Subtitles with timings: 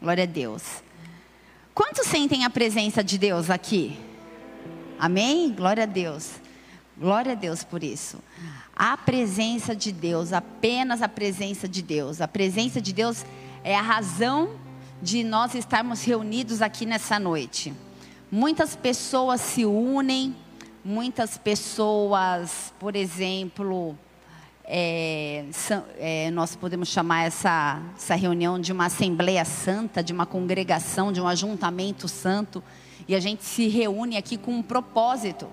[0.00, 0.62] Glória a Deus.
[1.74, 3.98] Quantos sentem a presença de Deus aqui?
[4.98, 5.52] Amém?
[5.52, 6.40] Glória a Deus.
[6.96, 8.18] Glória a Deus por isso.
[8.74, 12.22] A presença de Deus, apenas a presença de Deus.
[12.22, 13.26] A presença de Deus
[13.62, 14.58] é a razão
[15.02, 17.74] de nós estarmos reunidos aqui nessa noite.
[18.32, 20.34] Muitas pessoas se unem,
[20.82, 23.98] muitas pessoas, por exemplo,
[24.72, 25.44] é,
[25.98, 31.20] é, nós podemos chamar essa, essa reunião de uma assembleia santa, de uma congregação, de
[31.20, 32.62] um ajuntamento santo,
[33.08, 35.48] e a gente se reúne aqui com um propósito.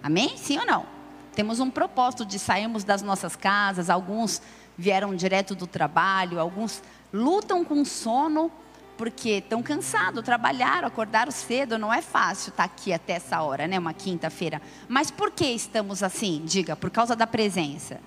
[0.00, 0.36] Amém?
[0.36, 0.86] Sim ou não?
[1.34, 4.40] Temos um propósito de sairmos das nossas casas, alguns
[4.78, 6.80] vieram direto do trabalho, alguns
[7.12, 8.52] lutam com sono
[8.96, 13.66] porque estão cansados, trabalharam, acordaram cedo, não é fácil estar tá aqui até essa hora,
[13.66, 13.78] né?
[13.78, 14.62] Uma quinta-feira.
[14.88, 16.42] Mas por que estamos assim?
[16.44, 17.98] Diga, por causa da presença.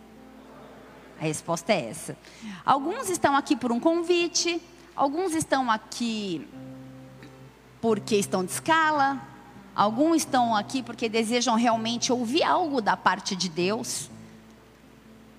[1.24, 2.18] A resposta é essa.
[2.66, 4.62] Alguns estão aqui por um convite,
[4.94, 6.46] alguns estão aqui
[7.80, 9.26] porque estão de escala,
[9.74, 14.12] alguns estão aqui porque desejam realmente ouvir algo da parte de Deus.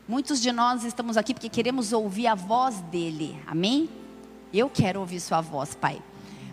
[0.09, 3.39] Muitos de nós estamos aqui porque queremos ouvir a voz dele.
[3.47, 3.91] Amém?
[4.55, 6.01] Eu quero ouvir Sua voz, Pai.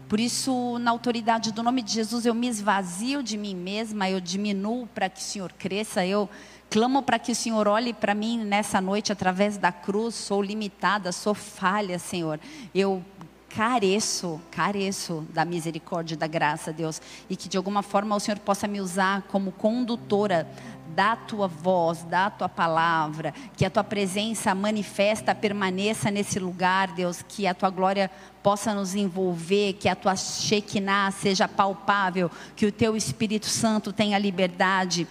[0.09, 4.19] Por isso, na autoridade do nome de Jesus, eu me esvazio de mim mesma, eu
[4.19, 6.29] diminuo para que o Senhor cresça, eu
[6.71, 10.15] clamo para que o Senhor olhe para mim nessa noite através da cruz.
[10.15, 12.39] Sou limitada, sou falha, Senhor.
[12.73, 13.03] Eu
[13.49, 18.39] careço, careço da misericórdia e da graça, Deus, e que de alguma forma o Senhor
[18.39, 20.47] possa me usar como condutora
[20.95, 27.23] da tua voz, da tua palavra, que a tua presença manifesta, permaneça nesse lugar, Deus,
[27.27, 28.09] que a tua glória
[28.43, 34.17] possa nos envolver, que a tua Shekinah seja palpável, que o teu Espírito Santo tenha
[34.17, 35.07] liberdade.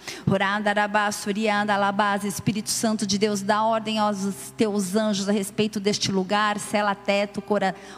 [2.27, 7.41] Espírito Santo de Deus, dá ordem aos teus anjos a respeito deste lugar, sela teto,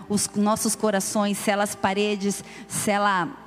[0.07, 3.43] os nossos corações, sela as paredes, sela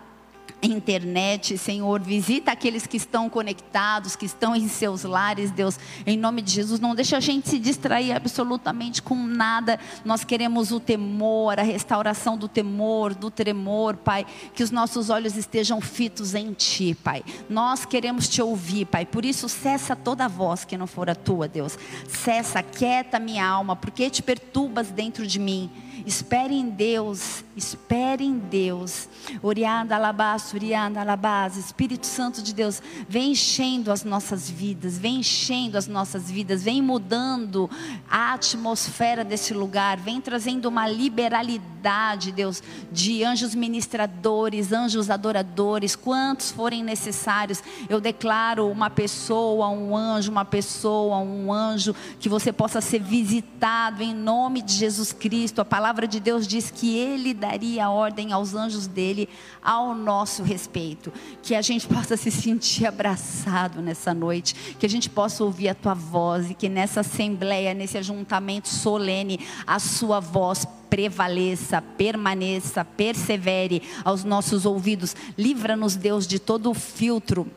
[0.62, 6.42] internet, Senhor, visita aqueles que estão conectados, que estão em seus lares, Deus, em nome
[6.42, 9.78] de Jesus, não deixa a gente se distrair absolutamente com nada.
[10.04, 15.36] Nós queremos o temor, a restauração do temor, do tremor, Pai, que os nossos olhos
[15.36, 17.22] estejam fitos em Ti, Pai.
[17.48, 19.04] Nós queremos Te ouvir, Pai.
[19.04, 21.78] Por isso cessa toda voz que não for a Tua, Deus.
[22.08, 25.70] Cessa, quieta minha alma, porque te perturbas dentro de mim.
[26.06, 29.08] Espere em Deus, espere em Deus.
[29.42, 31.56] Orianda alabás, orianda alabás.
[31.56, 36.80] Espírito Santo de Deus, vem enchendo as nossas vidas, vem enchendo as nossas vidas, vem
[36.80, 37.68] mudando
[38.08, 42.62] a atmosfera desse lugar, vem trazendo uma liberalidade, Deus,
[42.92, 47.60] de anjos ministradores, anjos adoradores, quantos forem necessários.
[47.88, 54.04] Eu declaro uma pessoa, um anjo, uma pessoa, um anjo, que você possa ser visitado
[54.04, 55.60] em nome de Jesus Cristo.
[55.60, 59.30] A palavra palavra de Deus diz que Ele daria ordem aos anjos dele
[59.62, 61.10] ao nosso respeito.
[61.42, 65.74] Que a gente possa se sentir abraçado nessa noite, que a gente possa ouvir a
[65.74, 73.82] tua voz e que nessa assembleia, nesse ajuntamento solene, a sua voz prevaleça, permaneça, persevere
[74.04, 75.16] aos nossos ouvidos.
[75.38, 77.50] Livra-nos, Deus, de todo o filtro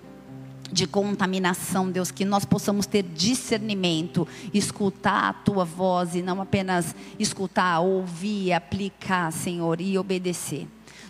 [0.71, 6.95] de contaminação, Deus, que nós possamos ter discernimento, escutar a tua voz e não apenas
[7.17, 10.67] escutar, ouvir, aplicar, Senhor, e obedecer.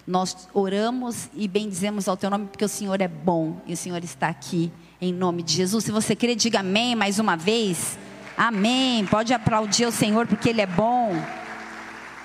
[0.07, 4.03] Nós oramos e bendizemos ao teu nome porque o Senhor é bom e o Senhor
[4.03, 5.83] está aqui em nome de Jesus.
[5.83, 7.97] Se você crê, diga amém mais uma vez.
[8.35, 9.05] Amém.
[9.05, 11.11] Pode aplaudir o Senhor porque ele é bom.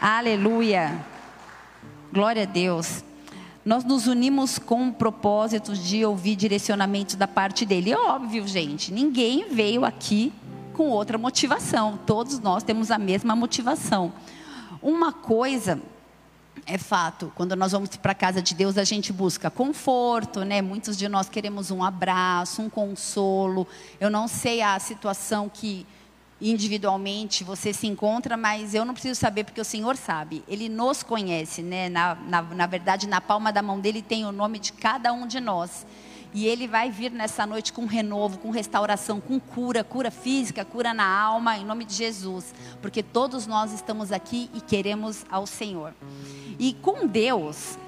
[0.01, 0.99] Aleluia.
[2.13, 3.05] Glória a Deus
[3.65, 7.93] nós nos unimos com o propósito de ouvir direcionamento da parte dele.
[7.93, 10.33] É óbvio, gente, ninguém veio aqui
[10.75, 11.99] com outra motivação.
[12.05, 14.13] Todos nós temos a mesma motivação.
[14.83, 15.81] Uma coisa
[16.67, 20.63] é fato, quando nós vamos para a casa de Deus, a gente busca conforto, né?
[20.63, 23.67] Muitos de nós queremos um abraço, um consolo.
[24.01, 25.87] Eu não sei a situação que
[26.51, 30.45] individualmente você se encontra, mas eu não preciso saber porque o Senhor sabe.
[30.47, 31.89] Ele nos conhece, né?
[31.89, 35.27] Na, na, na verdade, na palma da mão dele tem o nome de cada um
[35.27, 35.87] de nós.
[36.35, 40.93] E ele vai vir nessa noite com renovo, com restauração, com cura, cura física, cura
[40.93, 42.53] na alma, em nome de Jesus.
[42.83, 45.95] Porque todos nós estamos aqui e queremos ao Senhor.
[46.59, 47.79] E com Deus,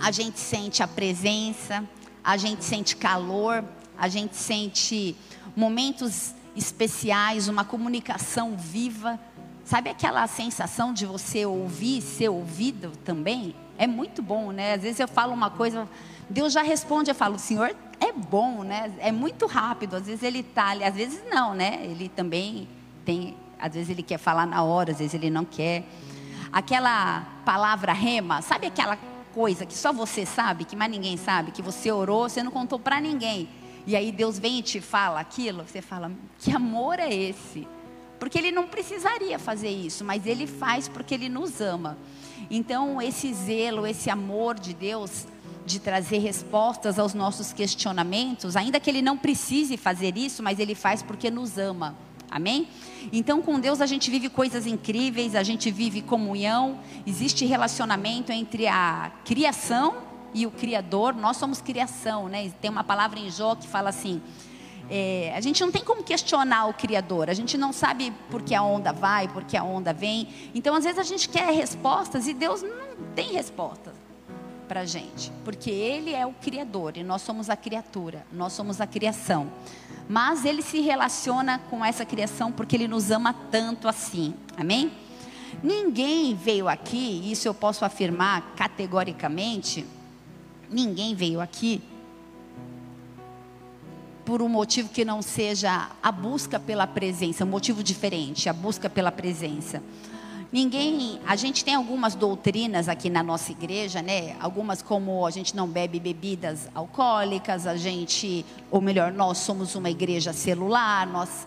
[0.00, 1.82] a gente sente a presença,
[2.22, 3.64] a gente sente calor,
[3.96, 5.16] a gente sente
[5.56, 9.18] momentos especiais, uma comunicação viva.
[9.64, 13.54] Sabe aquela sensação de você ouvir, ser ouvido também?
[13.78, 14.74] É muito bom, né?
[14.74, 15.88] Às vezes eu falo uma coisa,
[16.28, 18.92] Deus já responde, eu falo, Senhor, é bom, né?
[18.98, 19.96] É muito rápido.
[19.96, 21.80] Às vezes ele está ali, às vezes não, né?
[21.82, 22.68] Ele também
[23.04, 25.84] tem, às vezes ele quer falar na hora, às vezes ele não quer.
[26.52, 28.96] aquela palavra rema, sabe aquela
[29.34, 32.78] coisa que só você sabe, que mais ninguém sabe, que você orou, você não contou
[32.78, 33.48] para ninguém.
[33.86, 37.66] E aí Deus vem e te fala aquilo, você fala: "Que amor é esse?"
[38.18, 41.98] Porque ele não precisaria fazer isso, mas ele faz porque ele nos ama.
[42.50, 45.26] Então, esse zelo, esse amor de Deus
[45.66, 50.74] de trazer respostas aos nossos questionamentos, ainda que ele não precise fazer isso, mas ele
[50.74, 51.96] faz porque nos ama.
[52.30, 52.68] Amém?
[53.12, 58.66] Então, com Deus a gente vive coisas incríveis, a gente vive comunhão, existe relacionamento entre
[58.66, 61.14] a criação e o Criador.
[61.14, 62.52] Nós somos criação, né?
[62.60, 64.20] Tem uma palavra em Jó que fala assim:
[64.90, 68.54] é, a gente não tem como questionar o Criador, a gente não sabe por que
[68.54, 70.28] a onda vai, por que a onda vem.
[70.54, 73.94] Então, às vezes, a gente quer respostas e Deus não tem respostas
[74.68, 78.80] para a gente, porque Ele é o Criador e nós somos a criatura, nós somos
[78.80, 79.50] a criação.
[80.08, 84.90] Mas Ele se relaciona com essa criação porque Ele nos ama tanto assim, amém?
[85.62, 89.86] Ninguém veio aqui, isso eu posso afirmar categoricamente,
[90.70, 91.82] ninguém veio aqui
[94.24, 98.88] por um motivo que não seja a busca pela presença, um motivo diferente, a busca
[98.88, 99.82] pela presença.
[100.50, 104.36] Ninguém, a gente tem algumas doutrinas aqui na nossa igreja, né?
[104.40, 109.90] Algumas como a gente não bebe bebidas alcoólicas, a gente, ou melhor, nós somos uma
[109.90, 111.44] igreja celular, nós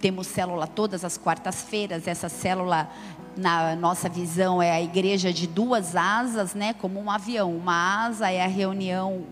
[0.00, 2.06] temos célula todas as quartas-feiras.
[2.06, 2.90] Essa célula,
[3.36, 6.74] na nossa visão, é a igreja de duas asas, né?
[6.74, 7.56] Como um avião.
[7.56, 9.24] Uma asa é a reunião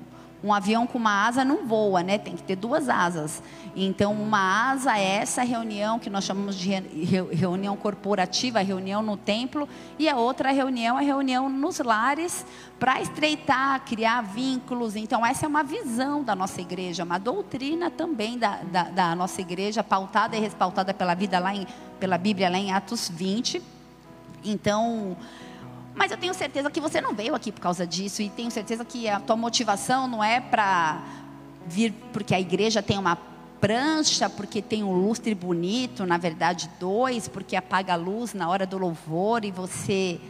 [0.43, 2.19] um avião com uma asa não voa, né?
[2.19, 3.43] Tem que ter duas asas.
[3.77, 6.71] Então, uma asa é essa reunião que nós chamamos de
[7.33, 9.69] reunião corporativa, reunião no templo,
[9.99, 12.45] e a outra reunião é reunião nos lares
[12.79, 14.97] para estreitar, criar vínculos.
[14.97, 19.41] Então, essa é uma visão da nossa igreja, uma doutrina também da, da, da nossa
[19.41, 21.67] igreja, pautada e respaldada pela vida lá em,
[22.01, 23.63] pela Bíblia lá em Atos 20.
[24.45, 25.17] Então,
[25.95, 28.85] mas eu tenho certeza que você não veio aqui por causa disso e tenho certeza
[28.85, 31.03] que a tua motivação não é para
[31.67, 33.17] vir porque a igreja tem uma
[33.61, 38.67] prancha, porque tem um lustre bonito, na verdade dois, porque apaga a luz na hora
[38.67, 40.21] do louvor e você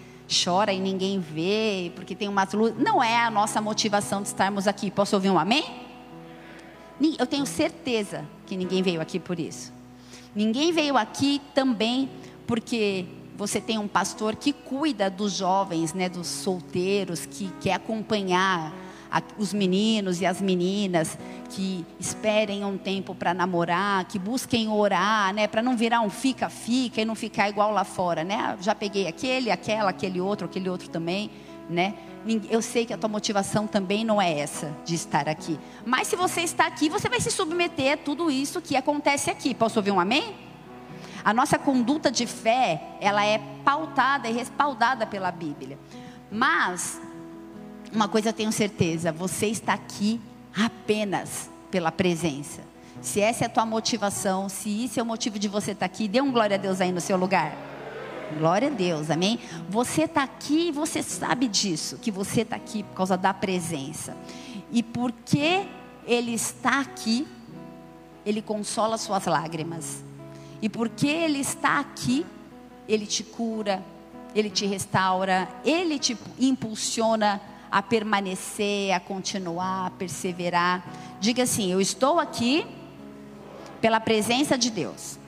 [0.44, 2.76] chora e ninguém vê, porque tem umas luzes.
[2.78, 4.90] Não é a nossa motivação de estarmos aqui.
[4.90, 5.64] Posso ouvir um amém?
[7.18, 9.72] Eu tenho certeza que ninguém veio aqui por isso.
[10.34, 12.10] Ninguém veio aqui também
[12.46, 13.06] porque
[13.36, 18.72] você tem um pastor que cuida dos jovens, né, dos solteiros, que quer acompanhar
[19.10, 21.18] a, os meninos e as meninas,
[21.50, 27.00] que esperem um tempo para namorar, que busquem orar, né, para não virar um fica-fica
[27.00, 28.56] e não ficar igual lá fora, né?
[28.60, 31.30] Já peguei aquele, aquela, aquele outro, aquele outro também,
[31.68, 31.94] né?
[32.48, 35.58] Eu sei que a tua motivação também não é essa de estar aqui.
[35.84, 39.52] Mas se você está aqui, você vai se submeter a tudo isso que acontece aqui.
[39.52, 40.51] Posso ouvir um amém?
[41.24, 45.78] A nossa conduta de fé, ela é pautada e respaldada pela Bíblia.
[46.30, 47.00] Mas,
[47.92, 50.20] uma coisa eu tenho certeza, você está aqui
[50.56, 52.60] apenas pela presença.
[53.00, 56.06] Se essa é a tua motivação, se isso é o motivo de você estar aqui,
[56.08, 57.54] dê um glória a Deus aí no seu lugar.
[58.38, 59.38] Glória a Deus, amém?
[59.68, 64.16] Você está aqui e você sabe disso, que você está aqui por causa da presença.
[64.70, 65.66] E porque
[66.06, 67.26] Ele está aqui,
[68.24, 70.02] Ele consola suas lágrimas.
[70.62, 72.24] E porque Ele está aqui,
[72.88, 73.82] Ele te cura,
[74.32, 80.84] Ele te restaura, Ele te impulsiona a permanecer, a continuar, a perseverar.
[81.20, 82.64] Diga assim: Eu estou aqui
[83.80, 85.18] pela presença de Deus.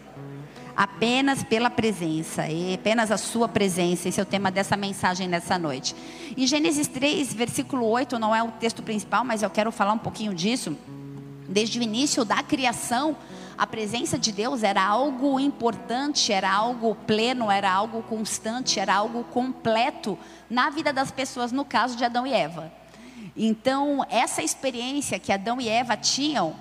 [0.77, 4.09] Apenas pela presença, e apenas a sua presença.
[4.09, 5.95] Esse é o tema dessa mensagem nessa noite.
[6.37, 9.99] Em Gênesis 3, versículo 8, não é o texto principal, mas eu quero falar um
[9.99, 10.77] pouquinho disso.
[11.49, 13.17] Desde o início da criação,
[13.57, 19.25] a presença de Deus era algo importante, era algo pleno, era algo constante, era algo
[19.25, 20.19] completo
[20.51, 22.73] na vida das pessoas, no caso de Adão e Eva.
[23.37, 26.55] Então, essa experiência que Adão e Eva tinham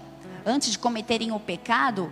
[0.46, 2.12] antes de cometerem o pecado,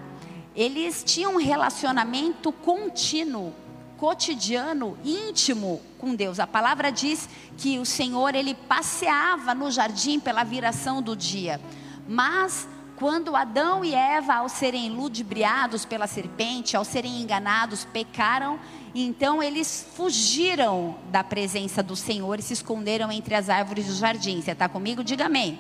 [0.56, 3.54] eles tinham um relacionamento contínuo,
[3.98, 6.40] cotidiano, íntimo com Deus.
[6.40, 11.62] A palavra diz que o Senhor ele passeava no jardim pela viração do dia,
[12.08, 12.68] mas
[13.02, 18.60] quando Adão e Eva, ao serem ludibriados pela serpente, ao serem enganados, pecaram,
[18.94, 24.40] então eles fugiram da presença do Senhor e se esconderam entre as árvores do jardim.
[24.40, 25.04] Você está comigo?
[25.04, 25.60] Diga amém.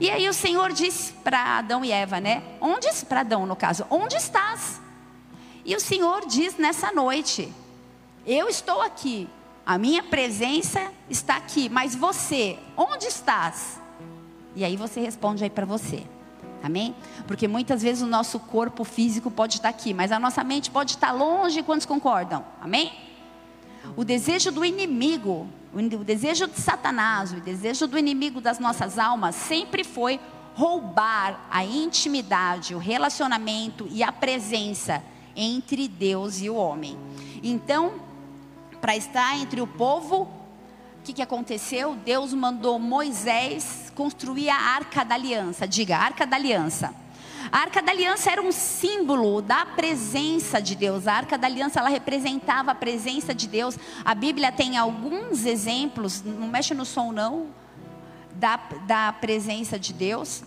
[0.00, 2.42] E aí o Senhor disse para Adão e Eva, né?
[2.60, 3.86] Onde para Adão no caso?
[3.88, 4.80] Onde estás?
[5.64, 7.52] E o Senhor diz nessa noite:
[8.26, 9.28] Eu estou aqui.
[9.64, 13.80] A minha presença está aqui, mas você, onde estás?
[14.56, 16.04] E aí você responde aí para você.
[16.62, 16.94] Amém?
[17.26, 20.92] Porque muitas vezes o nosso corpo físico pode estar aqui, mas a nossa mente pode
[20.92, 21.62] estar longe.
[21.62, 22.44] Quantos concordam?
[22.60, 22.92] Amém?
[23.96, 29.34] o desejo do inimigo, o desejo de Satanás, o desejo do inimigo das nossas almas
[29.34, 30.20] sempre foi
[30.54, 35.02] roubar a intimidade, o relacionamento e a presença
[35.34, 36.98] entre Deus e o homem.
[37.42, 37.94] Então,
[38.80, 40.28] para estar entre o povo,
[41.00, 41.96] o que, que aconteceu?
[42.04, 45.66] Deus mandou Moisés construir a arca da aliança.
[45.66, 46.94] Diga, arca da aliança.
[47.50, 51.08] A arca da aliança era um símbolo da presença de Deus.
[51.08, 53.78] A arca da aliança ela representava a presença de Deus.
[54.04, 57.46] A Bíblia tem alguns exemplos, não mexe no som não,
[58.34, 60.44] da, da presença de Deus.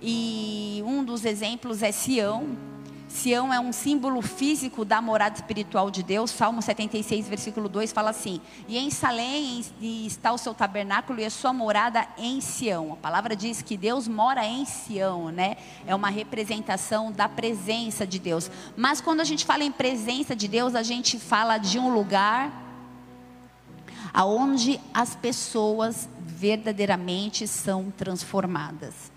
[0.00, 2.71] E um dos exemplos é Sião.
[3.12, 6.30] Sião é um símbolo físico da morada espiritual de Deus.
[6.30, 11.30] Salmo 76, versículo 2 fala assim: E em Salém está o seu tabernáculo e a
[11.30, 12.94] sua morada em Sião.
[12.94, 15.58] A palavra diz que Deus mora em Sião, né?
[15.86, 18.50] É uma representação da presença de Deus.
[18.76, 22.50] Mas quando a gente fala em presença de Deus, a gente fala de um lugar
[24.12, 29.12] aonde as pessoas verdadeiramente são transformadas.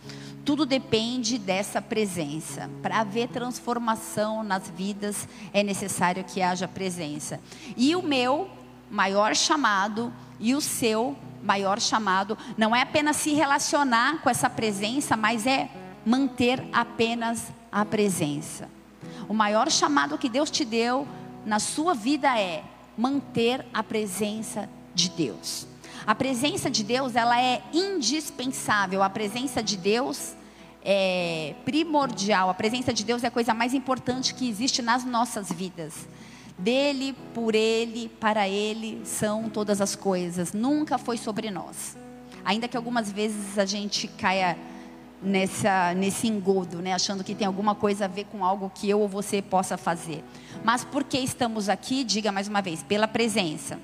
[0.45, 2.69] Tudo depende dessa presença.
[2.83, 7.39] Para haver transformação nas vidas, é necessário que haja presença.
[7.75, 8.47] E o meu
[8.89, 15.17] maior chamado e o seu maior chamado não é apenas se relacionar com essa presença,
[15.17, 15.67] mas é
[16.05, 18.69] manter apenas a presença.
[19.27, 21.07] O maior chamado que Deus te deu
[21.43, 22.63] na sua vida é
[22.95, 25.67] manter a presença de Deus.
[26.07, 29.01] A presença de Deus, ela é indispensável.
[29.01, 30.35] A presença de Deus
[30.83, 32.47] é primordial.
[32.47, 36.07] A presença de Deus é a coisa mais importante que existe nas nossas vidas.
[36.59, 40.53] Dele, por ele, para ele são todas as coisas.
[40.53, 41.97] Nunca foi sobre nós.
[42.45, 44.55] Ainda que algumas vezes a gente caia
[45.24, 46.93] nessa, nesse engodo, né?
[46.93, 50.24] achando que tem alguma coisa a ver com algo que eu ou você possa fazer.
[50.63, 52.03] Mas por que estamos aqui?
[52.03, 53.79] Diga mais uma vez, pela presença.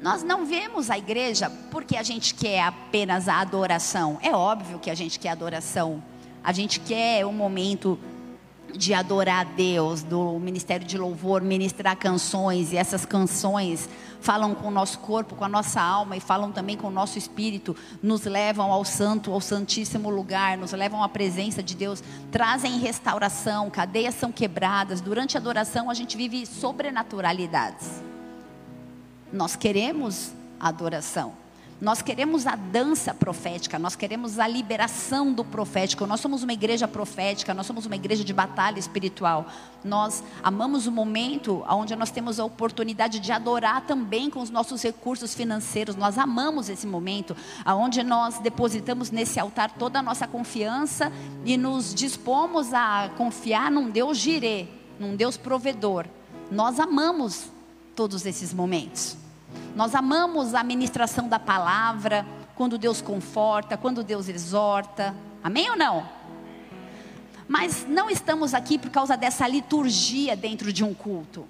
[0.00, 4.18] Nós não vemos a igreja porque a gente quer apenas a adoração.
[4.22, 6.02] É óbvio que a gente quer adoração.
[6.44, 7.98] A gente quer um momento
[8.74, 13.88] de adorar a Deus, do ministério de louvor, ministrar canções, e essas canções
[14.20, 17.16] falam com o nosso corpo, com a nossa alma e falam também com o nosso
[17.16, 22.78] espírito, nos levam ao santo, ao santíssimo lugar, nos levam à presença de Deus, trazem
[22.78, 25.00] restauração, cadeias são quebradas.
[25.00, 28.15] Durante a adoração a gente vive sobrenaturalidades.
[29.32, 31.46] Nós queremos a adoração.
[31.78, 36.06] Nós queremos a dança profética, nós queremos a liberação do profético.
[36.06, 39.46] Nós somos uma igreja profética, nós somos uma igreja de batalha espiritual.
[39.84, 44.82] Nós amamos o momento onde nós temos a oportunidade de adorar também com os nossos
[44.82, 45.96] recursos financeiros.
[45.96, 51.12] Nós amamos esse momento onde nós depositamos nesse altar toda a nossa confiança
[51.44, 54.66] e nos dispomos a confiar num Deus girê,
[54.98, 56.06] num Deus provedor.
[56.50, 57.54] Nós amamos
[57.96, 59.16] todos esses momentos.
[59.74, 65.14] Nós amamos a ministração da palavra, quando Deus conforta, quando Deus exorta.
[65.42, 66.06] Amém ou não?
[67.48, 71.46] Mas não estamos aqui por causa dessa liturgia dentro de um culto.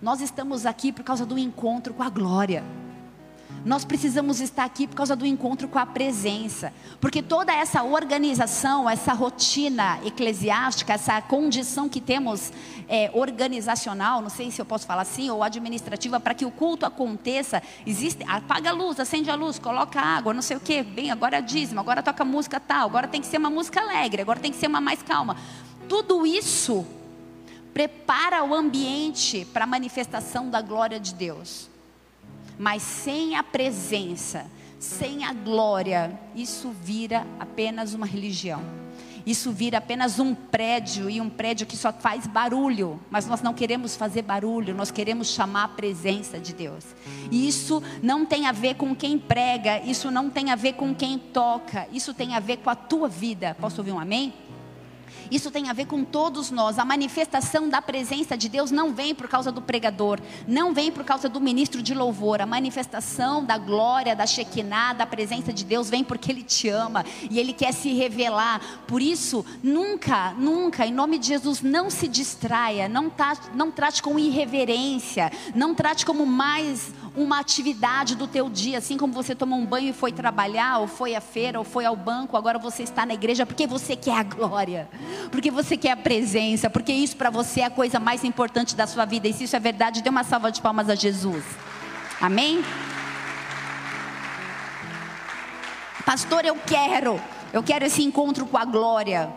[0.00, 2.62] Nós estamos aqui por causa do encontro com a glória.
[3.64, 8.88] Nós precisamos estar aqui por causa do encontro com a presença, porque toda essa organização,
[8.88, 12.52] essa rotina eclesiástica, essa condição que temos
[12.88, 16.86] é, organizacional, não sei se eu posso falar assim, ou administrativa, para que o culto
[16.86, 21.10] aconteça, existe, apaga a luz, acende a luz, coloca água, não sei o que, bem,
[21.10, 24.40] agora é dízimo, agora toca música tal, agora tem que ser uma música alegre, agora
[24.40, 25.36] tem que ser uma mais calma.
[25.88, 26.86] Tudo isso
[27.74, 31.68] prepara o ambiente para a manifestação da glória de Deus.
[32.58, 38.62] Mas sem a presença, sem a glória, isso vira apenas uma religião.
[39.28, 43.52] Isso vira apenas um prédio e um prédio que só faz barulho, mas nós não
[43.52, 46.82] queremos fazer barulho, nós queremos chamar a presença de Deus.
[47.30, 50.94] E isso não tem a ver com quem prega, isso não tem a ver com
[50.94, 53.54] quem toca, isso tem a ver com a tua vida.
[53.60, 54.32] Posso ouvir um amém?
[55.30, 56.78] Isso tem a ver com todos nós.
[56.78, 61.04] A manifestação da presença de Deus não vem por causa do pregador, não vem por
[61.04, 62.40] causa do ministro de louvor.
[62.40, 67.04] A manifestação da glória, da Shekinah, da presença de Deus vem porque Ele te ama
[67.30, 68.60] e Ele quer se revelar.
[68.86, 74.02] Por isso, nunca, nunca, em nome de Jesus, não se distraia, não, tá, não trate
[74.02, 79.58] com irreverência, não trate como mais uma atividade do teu dia, assim como você tomou
[79.58, 82.82] um banho e foi trabalhar, ou foi à feira, ou foi ao banco, agora você
[82.82, 84.88] está na igreja porque você quer a glória,
[85.30, 88.86] porque você quer a presença, porque isso para você é a coisa mais importante da
[88.86, 89.28] sua vida.
[89.28, 91.44] E se isso é verdade, dê uma salva de palmas a Jesus.
[92.20, 92.64] Amém?
[96.04, 97.20] Pastor, eu quero,
[97.52, 99.28] eu quero esse encontro com a glória.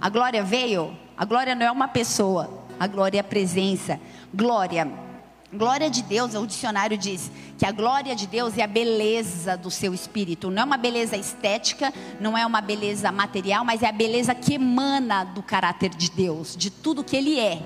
[0.00, 4.00] A glória veio, a glória não é uma pessoa, A glória é a presença.
[4.34, 5.11] Glória.
[5.54, 9.70] Glória de Deus, o dicionário diz que a glória de Deus é a beleza do
[9.70, 10.50] seu espírito.
[10.50, 14.54] Não é uma beleza estética, não é uma beleza material, mas é a beleza que
[14.54, 17.60] emana do caráter de Deus, de tudo que Ele é.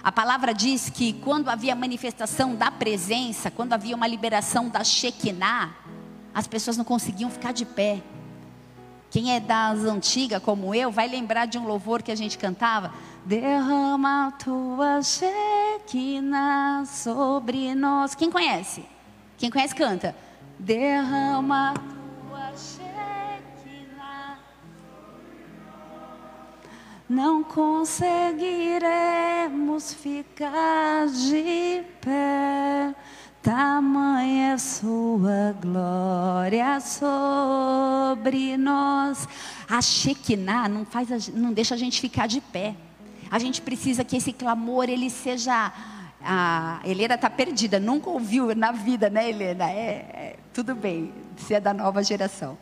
[0.00, 5.74] A palavra diz que quando havia manifestação da presença, quando havia uma liberação da Shekinah,
[6.32, 8.00] as pessoas não conseguiam ficar de pé.
[9.10, 12.94] Quem é das antigas, como eu, vai lembrar de um louvor que a gente cantava.
[13.24, 18.14] Derrama a tua Shekinah sobre nós.
[18.14, 18.84] Quem conhece?
[19.36, 20.14] Quem conhece, canta.
[20.56, 24.38] Derrama a tua Shekinah.
[27.08, 32.94] Não conseguiremos ficar de pé
[33.42, 39.26] Tamanha sua glória sobre nós.
[39.66, 42.74] A Shekinah não, faz a, não deixa a gente ficar de pé.
[43.30, 45.72] A gente precisa que esse clamor ele seja.
[46.22, 49.70] A Helena está perdida, nunca ouviu na vida, né, Helena?
[49.70, 52.58] É, é, tudo bem, você é da nova geração.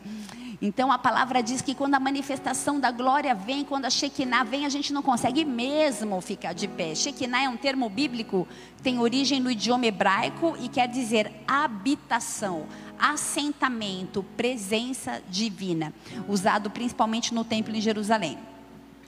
[0.61, 4.65] Então a palavra diz que quando a manifestação da glória vem, quando a Shekinah vem,
[4.65, 6.93] a gente não consegue mesmo ficar de pé.
[6.93, 8.45] Shekinah é um termo bíblico,
[8.83, 12.65] tem origem no idioma hebraico e quer dizer habitação,
[12.99, 15.93] assentamento, presença divina,
[16.27, 18.37] usado principalmente no templo em Jerusalém.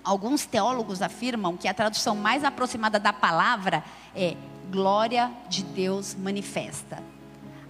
[0.05, 3.83] Alguns teólogos afirmam que a tradução mais aproximada da palavra
[4.15, 4.37] é
[4.71, 7.10] glória de Deus manifesta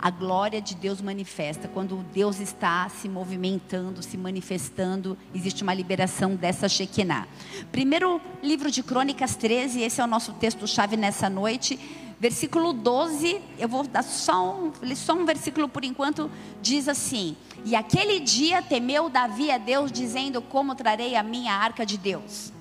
[0.01, 1.67] a glória de Deus manifesta.
[1.67, 7.27] Quando Deus está se movimentando, se manifestando, existe uma liberação dessa Shekinah.
[7.71, 11.79] Primeiro livro de Crônicas 13, esse é o nosso texto-chave nessa noite.
[12.19, 16.29] Versículo 12, eu vou dar só um, só um versículo por enquanto,
[16.61, 21.85] diz assim: E aquele dia temeu Davi a Deus, dizendo: Como trarei a minha arca
[21.85, 22.51] de Deus?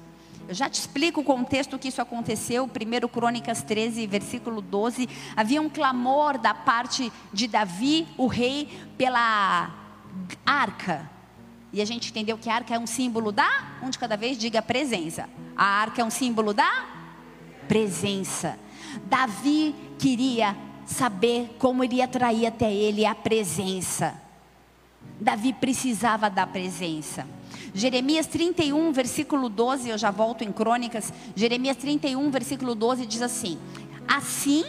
[0.50, 2.64] Eu já te explico o contexto que isso aconteceu.
[2.64, 5.08] 1 Crônicas 13, versículo 12.
[5.36, 8.66] Havia um clamor da parte de Davi, o rei,
[8.98, 9.70] pela
[10.44, 11.08] arca.
[11.72, 14.36] E a gente entendeu que a arca é um símbolo da, um de cada vez,
[14.36, 15.30] diga presença.
[15.56, 16.84] A arca é um símbolo da
[17.68, 18.58] presença.
[19.04, 24.20] Davi queria saber como iria atrair até ele a presença.
[25.20, 27.24] Davi precisava da presença.
[27.74, 31.12] Jeremias 31, versículo 12, eu já volto em Crônicas.
[31.34, 33.58] Jeremias 31, versículo 12 diz assim:
[34.06, 34.64] Assim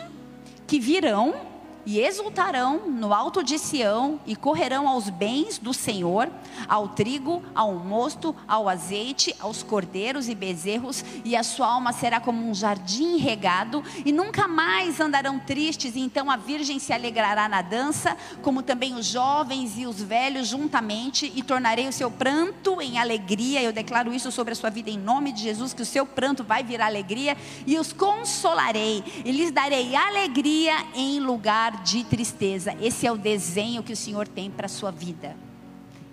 [0.68, 1.51] que virão
[1.86, 6.30] e exultarão no alto de Sião e correrão aos bens do Senhor,
[6.68, 12.20] ao trigo, ao mosto, ao azeite, aos cordeiros e bezerros, e a sua alma será
[12.20, 17.48] como um jardim regado, e nunca mais andarão tristes, e então a virgem se alegrará
[17.50, 22.82] na dança, como também os jovens e os velhos juntamente, e tornarei o seu pranto
[22.82, 23.62] em alegria.
[23.62, 26.44] Eu declaro isso sobre a sua vida em nome de Jesus, que o seu pranto
[26.44, 32.76] vai virar alegria, e os consolarei, e lhes darei alegria em lugar de tristeza.
[32.82, 35.36] Esse é o desenho que o Senhor tem para a sua vida.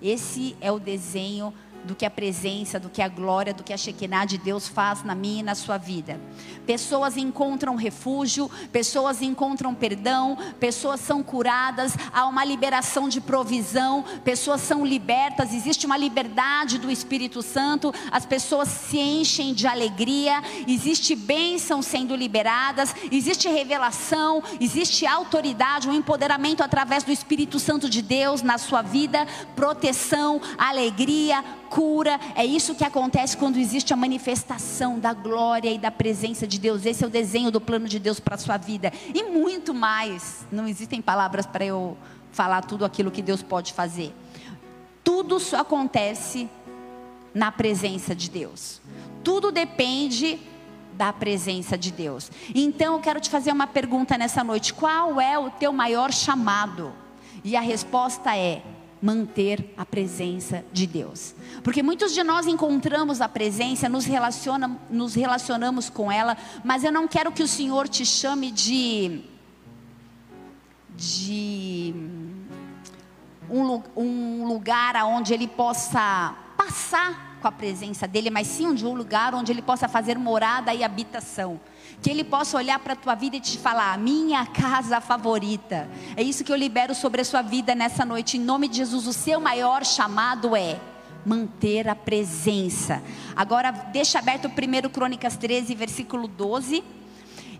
[0.01, 1.53] Esse é o desenho
[1.85, 5.03] do que a presença, do que a glória, do que a Shekinah de Deus faz
[5.03, 6.21] na minha e na sua vida.
[6.67, 14.61] Pessoas encontram refúgio, pessoas encontram perdão, pessoas são curadas, há uma liberação de provisão, pessoas
[14.61, 21.15] são libertas, existe uma liberdade do Espírito Santo, as pessoas se enchem de alegria, existe
[21.15, 28.43] bênção sendo liberadas, existe revelação, existe autoridade, um empoderamento através do Espírito Santo de Deus
[28.43, 32.19] na sua vida, proteção, alegria, cura.
[32.35, 36.85] É isso que acontece quando existe a manifestação da glória e da presença de Deus.
[36.85, 38.93] Esse é o desenho do plano de Deus para a sua vida.
[39.15, 40.47] E muito mais.
[40.51, 41.97] Não existem palavras para eu
[42.33, 44.15] falar tudo aquilo que Deus pode fazer.
[45.05, 46.49] Tudo só acontece
[47.35, 48.81] na presença de Deus.
[49.23, 50.39] Tudo depende
[50.95, 52.31] da presença de Deus.
[52.55, 56.93] Então eu quero te fazer uma pergunta nessa noite: qual é o teu maior chamado?
[57.45, 58.63] E a resposta é
[59.01, 61.35] manter a presença de Deus.
[61.63, 66.93] Porque muitos de nós encontramos a presença, nos, relaciona, nos relacionamos com ela, mas eu
[66.93, 69.23] não quero que o Senhor te chame de.
[70.97, 71.95] de.
[73.49, 78.95] um, um lugar onde Ele possa passar com a presença dEle, mas sim de um
[78.95, 81.61] lugar onde Ele possa fazer morada e habitação
[82.03, 85.89] que Ele possa olhar para a tua vida e te falar: minha casa favorita.
[86.17, 88.37] É isso que eu libero sobre a sua vida nessa noite.
[88.37, 90.79] Em nome de Jesus, o seu maior chamado é
[91.25, 93.03] manter a presença.
[93.35, 96.83] Agora, deixa aberto o 1 Crônicas 13, versículo 12.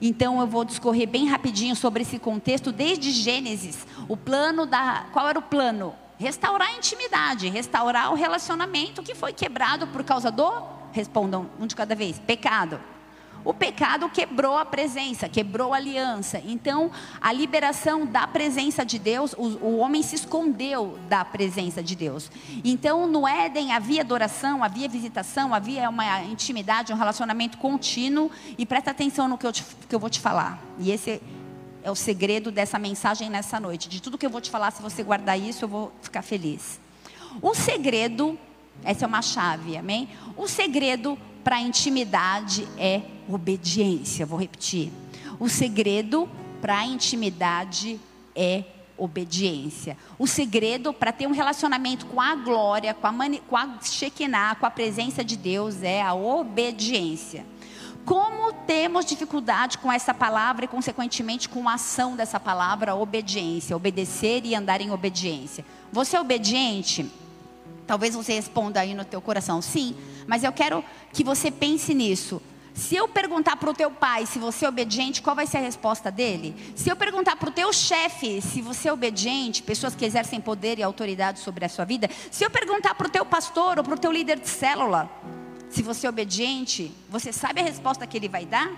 [0.01, 3.87] Então eu vou discorrer bem rapidinho sobre esse contexto, desde Gênesis.
[4.09, 5.07] O plano da.
[5.13, 5.95] Qual era o plano?
[6.17, 10.51] Restaurar a intimidade, restaurar o relacionamento que foi quebrado por causa do.
[10.93, 12.81] Respondam um de cada vez: pecado.
[13.49, 16.39] O pecado quebrou a presença, quebrou a aliança.
[16.45, 21.97] Então, a liberação da presença de Deus, o, o homem se escondeu da presença de
[21.97, 22.31] Deus.
[22.63, 28.31] Então, no Éden havia adoração, havia visitação, havia uma intimidade, um relacionamento contínuo.
[28.59, 30.63] E presta atenção no que eu, te, que eu vou te falar.
[30.79, 31.19] E esse
[31.83, 33.89] é o segredo dessa mensagem nessa noite.
[33.89, 36.79] De tudo que eu vou te falar, se você guardar isso, eu vou ficar feliz.
[37.41, 38.39] O segredo,
[38.85, 40.07] essa é uma chave, amém?
[40.37, 41.17] O segredo
[41.49, 44.27] para a intimidade é obediência.
[44.27, 44.93] Vou repetir.
[45.41, 46.29] O segredo
[46.61, 47.99] para a intimidade
[48.37, 48.65] é
[48.99, 49.97] obediência.
[50.19, 54.57] O segredo para ter um relacionamento com a glória, com a, mani, com a Shekinah,
[54.57, 57.47] com a presença de Deus é a obediência.
[58.05, 64.45] Como temos dificuldade com essa palavra e, consequentemente, com a ação dessa palavra, obediência, obedecer
[64.45, 65.65] e andar em obediência.
[65.91, 67.11] Você é obediente?
[67.89, 69.97] Talvez você responda aí no teu coração, sim,
[70.27, 72.41] mas eu quero que você pense nisso.
[72.75, 75.61] Se eu perguntar para o teu pai se você é obediente, qual vai ser a
[75.63, 76.55] resposta dele?
[76.77, 80.79] Se eu perguntar para o teu chefe se você é obediente, pessoas que exercem poder
[80.79, 83.95] e autoridade sobre a sua vida, se eu perguntar para o teu pastor ou para
[83.95, 85.11] o teu líder de célula,
[85.71, 88.71] se você é obediente, você sabe a resposta que ele vai dar?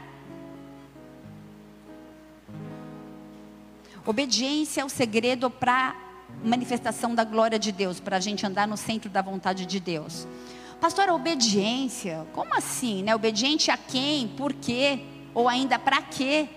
[4.06, 5.96] Obediência é o segredo para
[6.44, 10.26] manifestação da glória de Deus, para a gente andar no centro da vontade de Deus.
[10.80, 13.02] Pastor, obediência, como assim?
[13.02, 13.14] Né?
[13.14, 14.28] Obediente a quem?
[14.28, 15.00] Por quê?
[15.34, 16.48] Ou ainda para quê?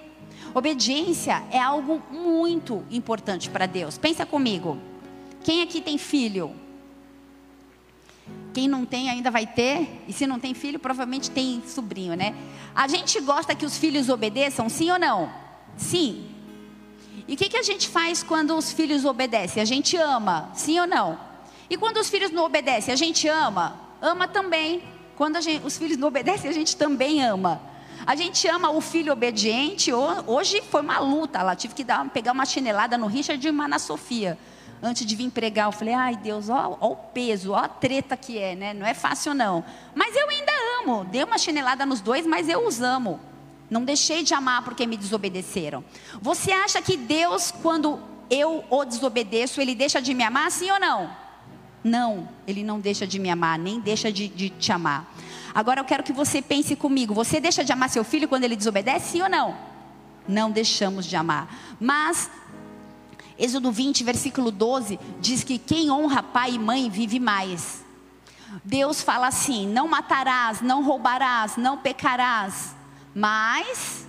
[0.53, 3.97] Obediência é algo muito importante para Deus.
[3.97, 4.77] Pensa comigo.
[5.43, 6.55] Quem aqui tem filho?
[8.53, 12.36] Quem não tem ainda vai ter, e se não tem filho, provavelmente tem sobrinho, né?
[12.75, 15.29] A gente gosta que os filhos obedeçam, sim ou não?
[15.75, 16.33] Sim.
[17.27, 19.62] E o que, que a gente faz quando os filhos obedecem?
[19.62, 21.17] A gente ama, sim ou não?
[21.69, 23.79] E quando os filhos não obedecem, a gente ama?
[24.01, 24.83] Ama também.
[25.15, 27.62] Quando gente, os filhos não obedecem, a gente também ama.
[28.05, 29.91] A gente ama o filho obediente.
[29.93, 31.55] Hoje foi uma luta lá.
[31.55, 34.38] Tive que dar, pegar uma chinelada no Richard e uma na Sofia
[34.83, 38.17] antes de vir pregar, eu falei, ai Deus, ó, ó, o peso, ó a treta
[38.17, 38.73] que é, né?
[38.73, 39.63] Não é fácil não.
[39.95, 41.05] Mas eu ainda amo.
[41.05, 43.19] Dei uma chinelada nos dois, mas eu os amo.
[43.69, 45.84] Não deixei de amar porque me desobedeceram.
[46.21, 47.99] Você acha que Deus, quando
[48.30, 51.10] eu o desobedeço, ele deixa de me amar, sim ou não?
[51.84, 55.13] Não, ele não deixa de me amar, nem deixa de, de te amar.
[55.54, 58.56] Agora eu quero que você pense comigo: você deixa de amar seu filho quando ele
[58.56, 59.56] desobedece, sim ou não?
[60.28, 61.76] Não deixamos de amar.
[61.80, 62.30] Mas
[63.38, 67.84] Êxodo 20, versículo 12, diz que quem honra pai e mãe vive mais.
[68.63, 72.76] Deus fala assim: não matarás, não roubarás, não pecarás,
[73.13, 74.08] mas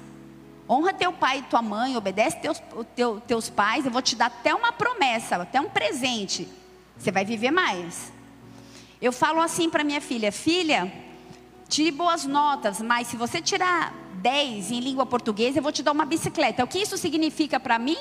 [0.68, 2.62] honra teu pai e tua mãe, obedece teus,
[2.96, 6.48] teu, teus pais, eu vou te dar até uma promessa, até um presente.
[6.96, 8.12] Você vai viver mais.
[9.00, 10.92] Eu falo assim para minha filha: filha,
[11.68, 15.92] tire boas notas, mas se você tirar 10 em língua portuguesa, eu vou te dar
[15.92, 16.64] uma bicicleta.
[16.64, 17.98] O que isso significa para mim?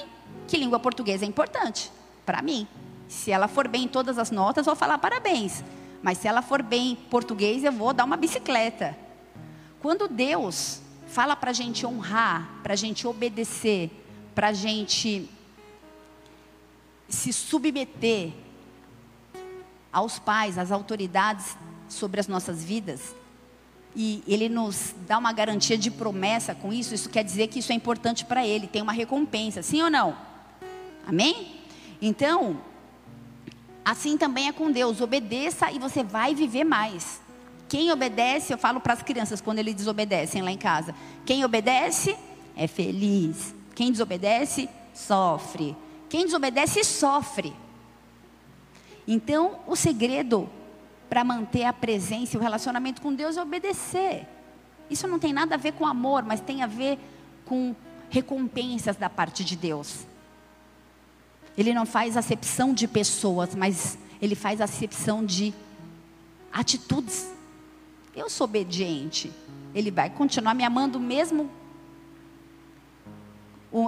[0.47, 1.91] que língua portuguesa é importante
[2.25, 2.67] para mim.
[3.07, 5.63] Se ela for bem em todas as notas, vou falar parabéns.
[6.01, 8.95] Mas se ela for bem em português, eu vou dar uma bicicleta.
[9.81, 10.81] Quando Deus
[11.13, 13.91] fala para a gente honrar, para a gente obedecer,
[14.33, 15.29] para a gente
[17.07, 18.33] se submeter
[19.91, 21.55] aos pais, às autoridades
[21.87, 23.15] sobre as nossas vidas,
[23.95, 27.71] e ele nos dá uma garantia de promessa com isso, isso quer dizer que isso
[27.71, 30.17] é importante para ele, tem uma recompensa, sim ou não?
[31.05, 31.61] Amém?
[32.01, 32.59] Então,
[33.85, 34.99] assim também é com Deus.
[34.99, 37.21] Obedeça e você vai viver mais.
[37.73, 40.93] Quem obedece, eu falo para as crianças quando eles desobedecem lá em casa.
[41.25, 42.15] Quem obedece
[42.55, 43.55] é feliz.
[43.73, 45.75] Quem desobedece, sofre.
[46.07, 47.51] Quem desobedece, sofre.
[49.07, 50.47] Então, o segredo
[51.09, 54.27] para manter a presença e o relacionamento com Deus é obedecer.
[54.87, 56.99] Isso não tem nada a ver com amor, mas tem a ver
[57.43, 57.75] com
[58.07, 60.05] recompensas da parte de Deus.
[61.57, 65.51] Ele não faz acepção de pessoas, mas ele faz acepção de
[66.51, 67.32] atitudes.
[68.15, 69.31] Eu sou obediente.
[69.73, 71.49] Ele vai continuar me amando mesmo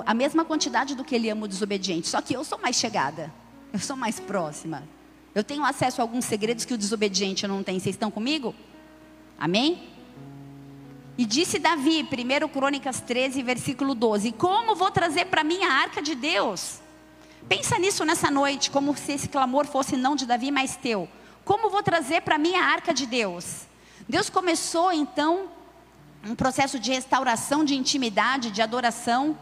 [0.06, 2.08] a mesma quantidade do que ele ama o desobediente.
[2.08, 3.32] Só que eu sou mais chegada.
[3.72, 4.88] Eu sou mais próxima.
[5.34, 7.80] Eu tenho acesso a alguns segredos que o desobediente não tem.
[7.80, 8.56] Vocês estão comigo?
[9.38, 9.90] Amém?
[11.18, 16.02] E disse Davi, 1 Crônicas 13, versículo 12: Como vou trazer para mim a arca
[16.02, 16.80] de Deus?
[17.48, 21.08] Pensa nisso nessa noite, como se esse clamor fosse não de Davi, mas teu.
[21.44, 23.68] Como vou trazer para mim a arca de Deus?
[24.08, 25.50] Deus começou então
[26.24, 29.38] um processo de restauração de intimidade, de adoração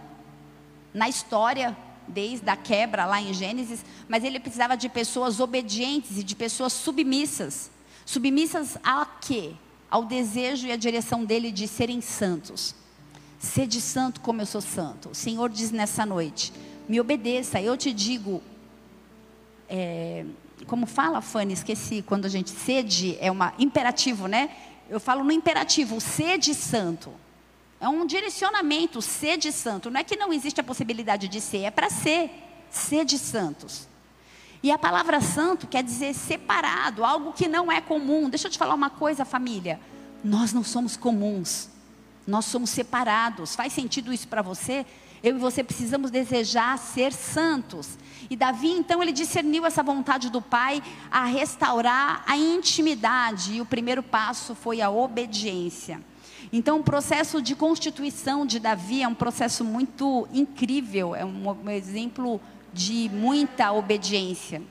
[0.94, 1.76] na história,
[2.08, 6.74] desde a quebra lá em Gênesis, mas ele precisava de pessoas obedientes e de pessoas
[6.74, 7.72] submissas.
[8.06, 9.56] Submissas a quê?
[9.94, 12.74] ao desejo e à direção dele de serem santos.
[13.38, 15.10] Sede santo como eu sou santo.
[15.10, 16.52] O Senhor diz nessa noite:
[16.90, 17.62] me obedeça.
[17.62, 18.42] Eu te digo,
[19.70, 20.26] é,
[20.66, 24.50] como fala Fanny, esqueci, quando a gente sede é um imperativo, né?
[24.90, 27.12] Eu falo no imperativo, sede santo.
[27.80, 29.90] É um direcionamento, sede santo.
[29.90, 32.32] Não é que não existe a possibilidade de ser, é para ser.
[32.70, 33.88] Sede santos.
[34.64, 38.30] E a palavra santo quer dizer separado, algo que não é comum.
[38.30, 39.80] Deixa eu te falar uma coisa, família.
[40.24, 41.70] Nós não somos comuns.
[42.26, 43.56] Nós somos separados.
[43.56, 44.86] Faz sentido isso para você?
[45.24, 47.98] Eu e você precisamos desejar ser santos.
[48.30, 53.54] E Davi, então, ele discerniu essa vontade do Pai a restaurar a intimidade.
[53.54, 56.02] E o primeiro passo foi a obediência.
[56.52, 62.42] Então, o processo de constituição de Davi é um processo muito incrível, é um, exemplo
[62.74, 64.62] de muita obediência.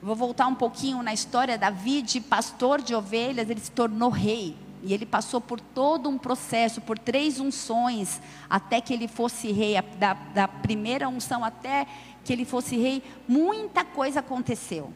[0.00, 1.58] Vou voltar um pouquinho na história.
[1.58, 4.54] Davi, de pastor de ovelhas, ele se tornou rei.
[4.84, 8.20] E ele passou por todo um processo, por três unções,
[8.50, 9.74] até que ele fosse rei.
[9.98, 11.86] Da, da primeira unção até
[12.22, 14.92] que ele fosse rei, muita coisa aconteceu.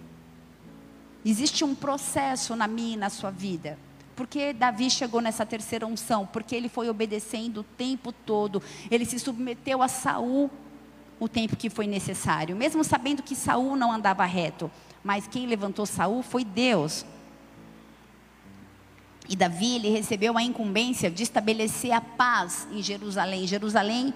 [1.25, 3.79] Existe um processo na minha e na sua vida.
[4.15, 6.27] Porque Davi chegou nessa terceira unção?
[6.27, 8.63] Porque ele foi obedecendo o tempo todo.
[8.91, 10.51] Ele se submeteu a Saul
[11.21, 14.71] o tempo que foi necessário, mesmo sabendo que Saul não andava reto.
[15.03, 17.07] Mas quem levantou Saul foi Deus.
[19.29, 23.47] E Davi, ele recebeu a incumbência de estabelecer a paz em Jerusalém.
[23.47, 24.15] Jerusalém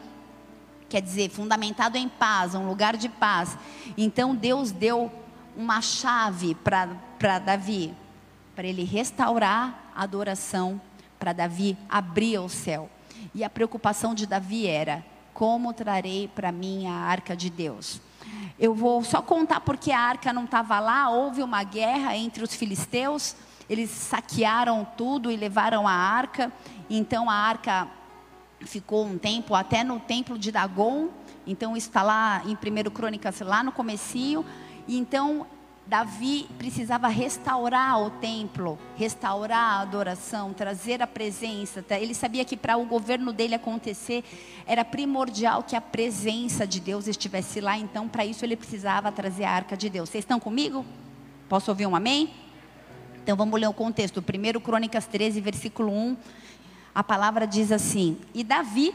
[0.89, 3.57] quer dizer fundamentado em paz, um lugar de paz.
[3.97, 5.13] Então Deus deu
[5.57, 7.95] uma chave para Davi,
[8.57, 10.81] para ele restaurar a adoração,
[11.19, 12.91] para Davi abrir o céu.
[13.35, 18.01] E a preocupação de Davi era: como trarei para mim a arca de Deus?
[18.59, 22.55] Eu vou só contar porque a arca não estava lá, houve uma guerra entre os
[22.55, 23.35] filisteus
[23.69, 26.53] eles saquearam tudo e levaram a arca.
[26.89, 27.89] Então a arca
[28.61, 31.09] ficou um tempo até no templo de Dagon.
[31.47, 34.45] Então está lá em 1 Crônicas, lá no comecinho.
[34.89, 35.47] Então
[35.85, 41.85] Davi precisava restaurar o templo, restaurar a adoração, trazer a presença.
[41.91, 44.25] Ele sabia que para o governo dele acontecer
[44.65, 47.77] era primordial que a presença de Deus estivesse lá.
[47.77, 50.09] Então, para isso ele precisava trazer a arca de Deus.
[50.09, 50.85] Vocês estão comigo?
[51.49, 52.33] Posso ouvir um amém?
[53.23, 54.21] Então vamos ler o contexto.
[54.21, 56.17] 1 Crônicas 13, versículo 1.
[56.95, 58.93] A palavra diz assim: E Davi,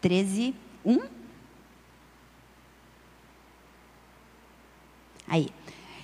[0.00, 1.00] 13, 1.
[5.28, 5.48] Aí.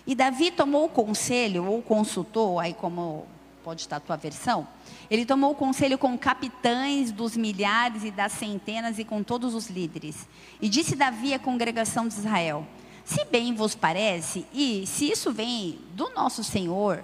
[0.06, 3.26] E Davi tomou o conselho, ou consultou, aí como
[3.62, 4.66] pode estar a tua versão,
[5.10, 9.68] ele tomou o conselho com capitães dos milhares e das centenas e com todos os
[9.68, 10.26] líderes.
[10.60, 12.66] E disse Davi à congregação de Israel:
[13.04, 17.02] se bem vos parece, e se isso vem do nosso Senhor,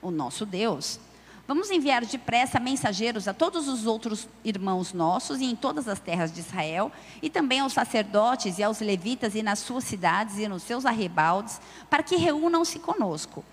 [0.00, 0.98] o nosso Deus,
[1.46, 6.32] vamos enviar depressa mensageiros a todos os outros irmãos nossos e em todas as terras
[6.32, 6.90] de Israel,
[7.20, 11.60] e também aos sacerdotes e aos levitas e nas suas cidades e nos seus arrebaldes,
[11.90, 13.44] para que reúnam-se conosco.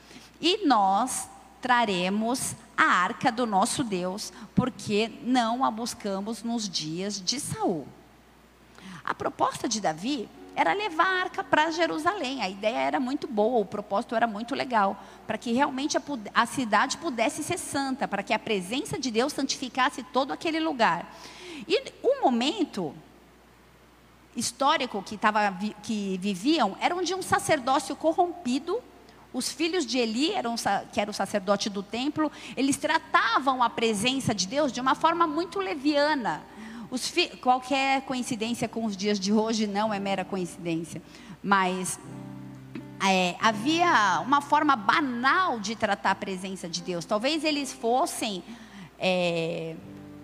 [0.42, 1.28] E nós
[1.62, 7.88] traremos a arca do nosso Deus, porque não a buscamos nos dias de Saul.
[9.04, 12.42] A proposta de Davi era levar a arca para Jerusalém.
[12.42, 16.02] A ideia era muito boa, o propósito era muito legal, para que realmente a,
[16.34, 21.16] a, cidade pudesse ser santa, para que a presença de Deus santificasse todo aquele lugar.
[21.66, 22.94] E o momento
[24.36, 28.82] histórico que, tava, que viviam era de um sacerdócio corrompido.
[29.32, 30.56] Os filhos de Eli, eram,
[30.92, 35.26] que era o sacerdote do templo, eles tratavam a presença de Deus de uma forma
[35.26, 36.44] muito leviana
[37.42, 41.02] qualquer coincidência com os dias de hoje não é mera coincidência,
[41.44, 42.00] mas
[43.08, 47.06] é, havia uma forma banal de tratar a presença de Deus.
[47.06, 48.44] Talvez eles fossem
[48.98, 49.76] é,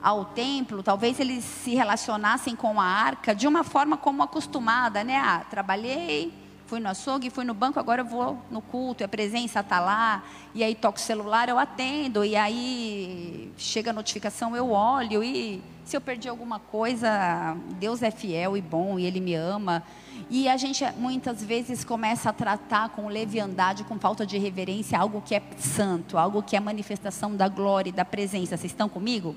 [0.01, 5.17] ao templo, talvez eles se relacionassem com a arca de uma forma como acostumada, né?
[5.17, 6.33] Ah, trabalhei,
[6.65, 10.23] fui no açougue, fui no banco, agora eu vou no culto, a presença está lá,
[10.53, 15.61] e aí toco o celular, eu atendo, e aí chega a notificação, eu olho e
[15.83, 19.83] se eu perdi alguma coisa, Deus é fiel e bom e Ele me ama.
[20.29, 25.21] E a gente muitas vezes começa a tratar com leviandade, com falta de reverência, algo
[25.21, 28.57] que é santo, algo que é manifestação da glória e da presença.
[28.57, 29.35] Vocês estão comigo?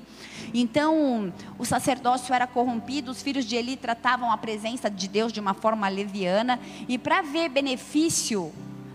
[0.54, 5.40] Então, o sacerdócio era corrompido, os filhos de Eli tratavam a presença de Deus de
[5.40, 8.52] uma forma leviana, e para ver benefício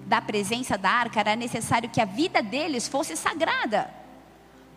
[0.08, 3.90] da presença da arca, era necessário que a vida deles fosse sagrada.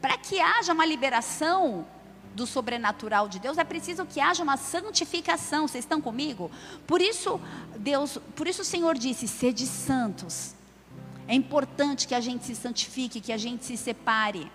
[0.01, 1.87] Para que haja uma liberação
[2.37, 5.67] do sobrenatural de Deus, é preciso que haja uma santificação.
[5.67, 6.51] Vocês estão comigo?
[6.87, 7.41] Por isso,
[7.79, 10.55] Deus, por isso o Senhor disse: sede santos.
[11.27, 14.53] É importante que a gente se santifique, que a gente se separe.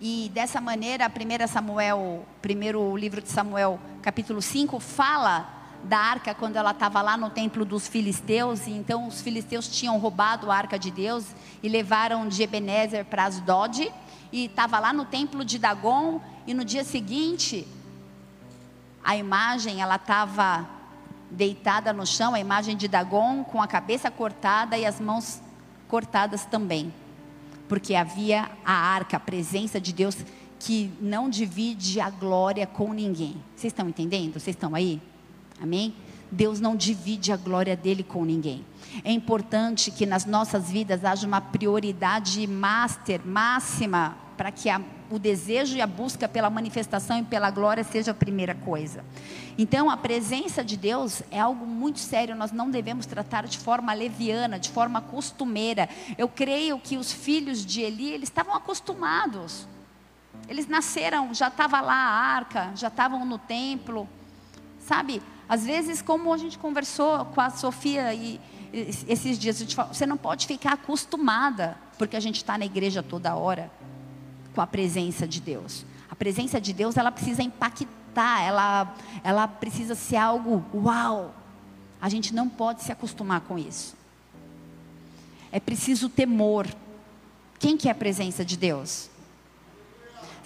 [0.00, 6.56] E dessa maneira, 1 Samuel, primeiro livro de Samuel, capítulo 5, fala da arca quando
[6.56, 8.66] ela estava lá no templo dos filisteus.
[8.66, 11.24] E então os filisteus tinham roubado a arca de Deus
[11.62, 13.92] e levaram de Ebenezer para Asdod.
[14.32, 16.20] E estava lá no templo de Dagon.
[16.46, 17.66] E no dia seguinte,
[19.04, 20.68] a imagem ela estava
[21.30, 25.40] deitada no chão, a imagem de Dagon com a cabeça cortada e as mãos
[25.86, 26.92] cortadas também.
[27.68, 30.16] Porque havia a arca, a presença de Deus
[30.58, 33.36] que não divide a glória com ninguém.
[33.54, 34.34] Vocês estão entendendo?
[34.34, 35.00] Vocês estão aí?
[35.60, 35.94] Amém?
[36.30, 38.64] Deus não divide a glória dele com ninguém.
[39.04, 45.18] É importante que nas nossas vidas haja uma prioridade master, máxima, para que a, o
[45.18, 49.04] desejo e a busca pela manifestação e pela glória seja a primeira coisa.
[49.58, 53.92] Então, a presença de Deus é algo muito sério, nós não devemos tratar de forma
[53.92, 55.88] leviana, de forma costumeira.
[56.16, 59.66] Eu creio que os filhos de Eli, eles estavam acostumados.
[60.48, 64.08] Eles nasceram, já estava lá a arca, já estavam no templo.
[64.78, 65.20] Sabe?
[65.48, 68.40] Às vezes, como a gente conversou com a Sofia e,
[68.72, 73.70] esses dias, você não pode ficar acostumada, porque a gente está na igreja toda hora
[74.54, 75.86] com a presença de Deus.
[76.10, 81.34] A presença de Deus, ela precisa impactar, ela, ela precisa ser algo uau.
[82.00, 83.96] A gente não pode se acostumar com isso.
[85.50, 86.66] É preciso temor.
[87.58, 89.08] Quem quer a presença de Deus?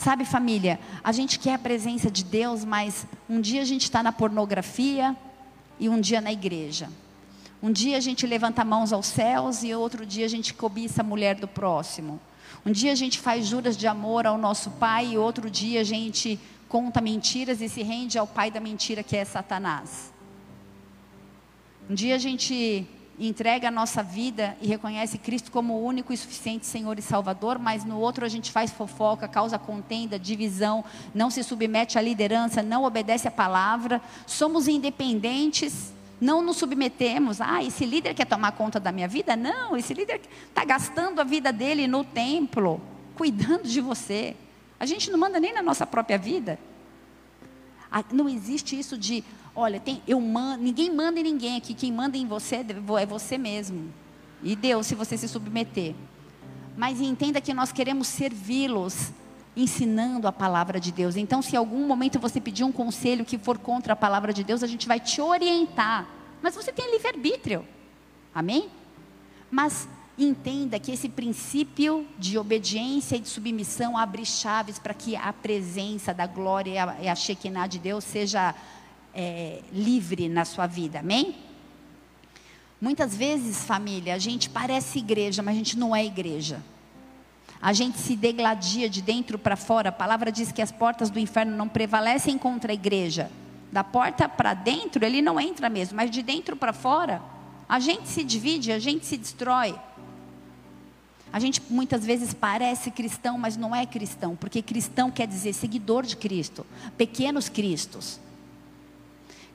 [0.02, 4.02] Sabe, família, a gente quer a presença de Deus, mas um dia a gente está
[4.02, 5.16] na pornografia
[5.78, 6.88] e um dia na igreja.
[7.62, 11.04] Um dia a gente levanta mãos aos céus e outro dia a gente cobiça a
[11.04, 12.20] mulher do próximo.
[12.66, 15.84] Um dia a gente faz juras de amor ao nosso pai e outro dia a
[15.84, 16.36] gente
[16.68, 20.12] conta mentiras e se rende ao pai da mentira que é Satanás.
[21.88, 26.16] Um dia a gente entrega a nossa vida e reconhece Cristo como o único e
[26.16, 31.30] suficiente Senhor e Salvador, mas no outro a gente faz fofoca, causa contenda, divisão, não
[31.30, 37.40] se submete à liderança, não obedece à palavra, somos independentes, não nos submetemos.
[37.40, 39.36] Ah, esse líder quer tomar conta da minha vida?
[39.36, 42.80] Não, esse líder está gastando a vida dele no templo,
[43.14, 44.36] cuidando de você.
[44.78, 46.58] A gente não manda nem na nossa própria vida.
[48.12, 49.24] Não existe isso de
[49.54, 50.18] Olha, tem, eu
[50.58, 51.74] ninguém manda em ninguém aqui.
[51.74, 52.64] Quem manda em você
[52.98, 53.92] é você mesmo.
[54.42, 55.94] E Deus, se você se submeter.
[56.76, 59.12] Mas entenda que nós queremos servi-los
[59.54, 61.16] ensinando a palavra de Deus.
[61.16, 64.42] Então, se em algum momento você pedir um conselho que for contra a palavra de
[64.42, 66.06] Deus, a gente vai te orientar.
[66.40, 67.66] Mas você tem livre-arbítrio.
[68.34, 68.70] Amém?
[69.50, 69.86] Mas
[70.18, 76.12] entenda que esse princípio de obediência e de submissão abre chaves para que a presença
[76.12, 76.70] da glória
[77.00, 78.54] e a, a Shekinah de Deus seja
[79.14, 81.36] é, livre na sua vida, amém?
[82.80, 86.62] Muitas vezes, família, a gente parece igreja, mas a gente não é igreja.
[87.60, 89.90] A gente se degladia de dentro para fora.
[89.90, 93.30] A palavra diz que as portas do inferno não prevalecem contra a igreja.
[93.70, 97.22] Da porta para dentro, ele não entra mesmo, mas de dentro para fora,
[97.68, 99.76] a gente se divide, a gente se destrói.
[101.32, 106.04] A gente muitas vezes parece cristão, mas não é cristão, porque cristão quer dizer seguidor
[106.04, 106.66] de Cristo,
[106.96, 108.20] pequenos cristos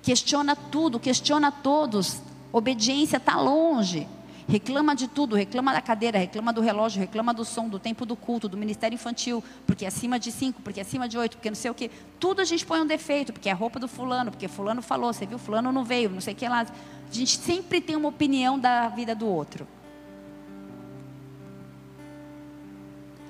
[0.08, 2.22] questiona tudo, questiona todos.
[2.54, 4.08] Obediência está longe.
[4.48, 8.16] Reclama de tudo, reclama da cadeira, reclama do relógio, reclama do som, do tempo do
[8.16, 11.50] culto, do ministério infantil, porque é acima de cinco, porque é acima de oito, porque
[11.50, 11.92] não sei o que.
[12.18, 15.26] Tudo a gente põe um defeito, porque é roupa do fulano, porque fulano falou, você
[15.26, 16.62] viu, fulano não veio, não sei o que lá.
[16.62, 19.68] A gente sempre tem uma opinião da vida do outro.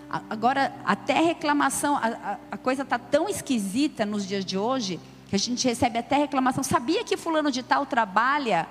[0.10, 5.40] Agora, até reclamação, a, a, coisa está tão esquisita nos dias de hoje que a
[5.40, 6.64] gente recebe até reclamação.
[6.64, 8.68] Sabia que fulano de tal trabalha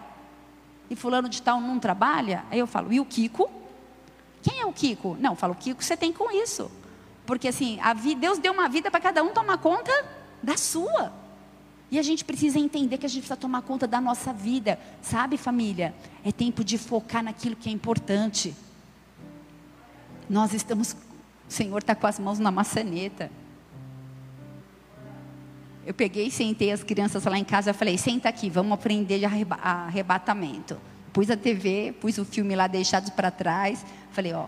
[0.89, 2.45] e fulano de tal não trabalha?
[2.51, 3.51] Aí eu falo, e o Kiko?
[4.43, 5.17] Quem é o Kiko?
[5.21, 6.71] Não, eu falo, o Kiko você tem com isso.
[7.27, 9.93] Porque assim, vida, Deus deu uma vida para cada um tomar conta
[10.43, 11.13] da sua.
[11.91, 14.79] E a gente precisa entender que a gente precisa tomar conta da nossa vida.
[15.03, 15.95] Sabe, família?
[16.25, 18.55] É tempo de focar naquilo que é importante.
[20.29, 20.97] Nós estamos,
[21.49, 23.31] o Senhor está com as mãos na maçaneta.
[25.85, 29.25] Eu peguei, sentei as crianças lá em casa e falei: senta aqui, vamos aprender de
[29.25, 30.79] arrebatamento.
[31.13, 33.87] Pus a TV, pus o filme lá deixados para trás.
[34.11, 34.47] Falei: ó,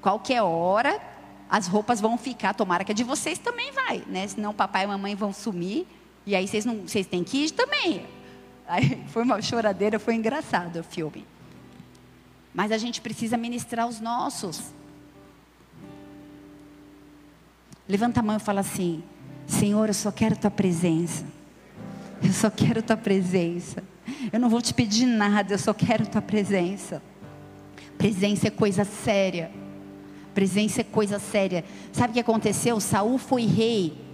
[0.00, 1.00] qualquer hora
[1.48, 4.26] as roupas vão ficar, tomara que a de vocês também vai, né?
[4.26, 5.86] Senão papai e mamãe vão sumir
[6.26, 8.04] e aí vocês não, vocês têm que ir também.
[8.66, 11.24] Aí foi uma choradeira, foi engraçado o filme.
[12.52, 14.74] Mas a gente precisa ministrar os nossos.
[17.88, 19.02] Levanta a mão e fala assim:
[19.46, 21.24] Senhor, eu só quero tua presença.
[22.22, 23.82] Eu só quero tua presença.
[24.32, 27.02] Eu não vou te pedir nada, eu só quero tua presença.
[27.98, 29.50] Presença é coisa séria.
[30.34, 31.64] Presença é coisa séria.
[31.92, 32.78] Sabe o que aconteceu?
[32.80, 34.04] Saul foi rei.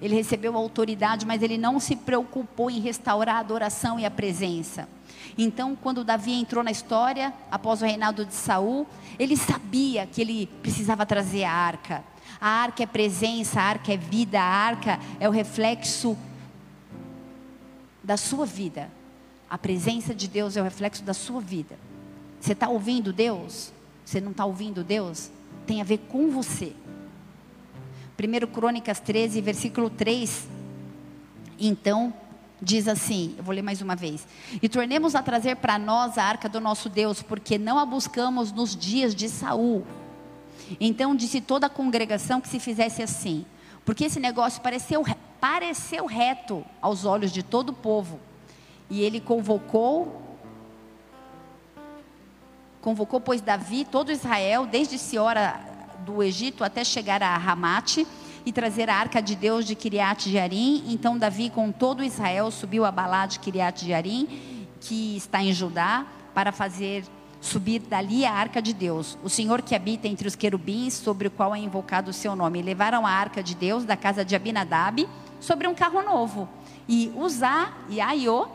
[0.00, 4.88] Ele recebeu autoridade, mas ele não se preocupou em restaurar a adoração e a presença.
[5.38, 8.86] Então, quando Davi entrou na história, após o reinado de Saul,
[9.18, 12.04] ele sabia que ele precisava trazer a arca.
[12.40, 16.16] A arca é presença, a arca é vida, a arca é o reflexo
[18.02, 18.90] da sua vida.
[19.48, 21.78] A presença de Deus é o reflexo da sua vida.
[22.40, 23.72] Você está ouvindo Deus?
[24.04, 25.30] Você não está ouvindo Deus?
[25.66, 26.72] Tem a ver com você.
[28.18, 30.48] 1 Crônicas 13, versículo 3.
[31.58, 32.14] Então,
[32.60, 34.26] diz assim: eu vou ler mais uma vez.
[34.62, 38.52] E tornemos a trazer para nós a arca do nosso Deus, porque não a buscamos
[38.52, 39.84] nos dias de Saul.
[40.80, 43.44] Então disse toda a congregação que se fizesse assim,
[43.84, 45.04] porque esse negócio pareceu,
[45.40, 48.18] pareceu reto aos olhos de todo o povo.
[48.88, 50.26] E ele convocou
[52.86, 55.58] Convocou, pois, Davi todo Israel, desde Siora
[56.04, 58.06] do Egito até chegar a Ramate
[58.44, 60.84] e trazer a arca de Deus de Kiriat Jearim.
[60.86, 66.06] Então Davi com todo Israel subiu a Balá de Kiriat Jearim, que está em Judá,
[66.32, 67.04] para fazer
[67.40, 69.18] subir dali a arca de Deus.
[69.22, 72.62] O Senhor que habita entre os querubins, sobre o qual é invocado o seu nome.
[72.62, 75.08] Levaram a arca de Deus da casa de Abinadab
[75.40, 76.48] sobre um carro novo.
[76.88, 78.48] E Uzá e Aiô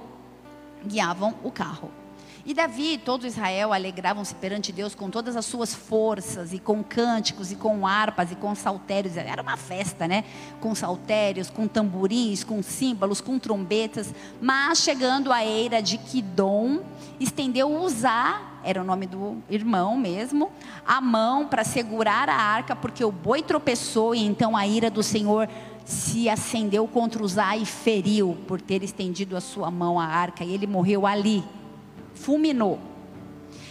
[0.86, 2.01] guiavam o carro.
[2.44, 6.84] E Davi e todo Israel alegravam-se perante Deus com todas as suas forças, e com
[6.84, 9.16] cânticos, e com harpas, e com saltérios.
[9.16, 10.24] Era uma festa, né?
[10.60, 14.12] Com saltérios, com tamborins, com símbolos, com trombetas.
[14.42, 16.82] Mas chegando à eira de Quidom,
[17.20, 20.52] estendeu Uzá, era o nome do irmão mesmo,
[20.86, 25.04] a mão para segurar a arca, porque o boi tropeçou, e então a ira do
[25.04, 25.48] Senhor
[25.86, 30.54] se acendeu contra Uzá e feriu, por ter estendido a sua mão à arca, e
[30.54, 31.44] ele morreu ali
[32.22, 32.80] fulminou.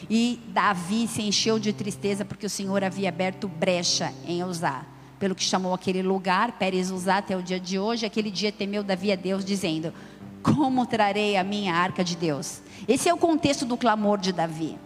[0.08, 4.84] E Davi se encheu de tristeza porque o Senhor havia aberto brecha em Uzá.
[5.18, 8.06] Pelo que chamou aquele lugar, Pérez Uzá, até o dia de hoje.
[8.06, 9.92] Aquele dia temeu Davi a Deus, dizendo:
[10.42, 12.60] Como trarei a minha arca de Deus?
[12.88, 14.78] Esse é o contexto do clamor de Davi.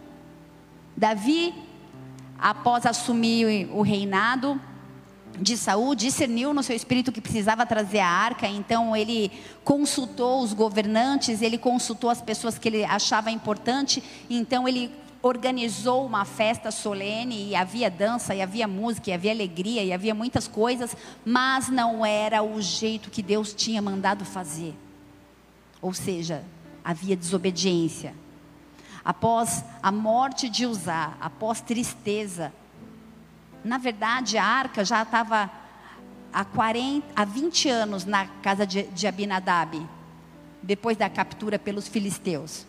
[0.96, 1.54] Davi,
[2.38, 4.60] após assumir o reinado,
[5.40, 9.30] de Saul discerniu no seu espírito que precisava trazer a arca, então ele
[9.62, 14.90] consultou os governantes, ele consultou as pessoas que ele achava importante, então ele
[15.22, 20.14] organizou uma festa solene e havia dança, e havia música, e havia alegria, e havia
[20.14, 24.74] muitas coisas, mas não era o jeito que Deus tinha mandado fazer.
[25.80, 26.44] Ou seja,
[26.84, 28.14] havia desobediência.
[29.02, 32.52] Após a morte de Uzá, após tristeza,
[33.64, 35.50] na verdade, a arca já estava
[36.32, 39.80] há, 40, há 20 anos na casa de, de Abinadab,
[40.62, 42.66] depois da captura pelos filisteus.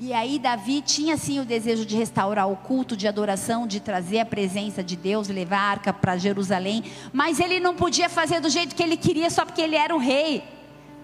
[0.00, 4.20] E aí Davi tinha sim o desejo de restaurar o culto de adoração, de trazer
[4.20, 8.50] a presença de Deus, levar a arca para Jerusalém, mas ele não podia fazer do
[8.50, 10.42] jeito que ele queria só porque ele era o rei.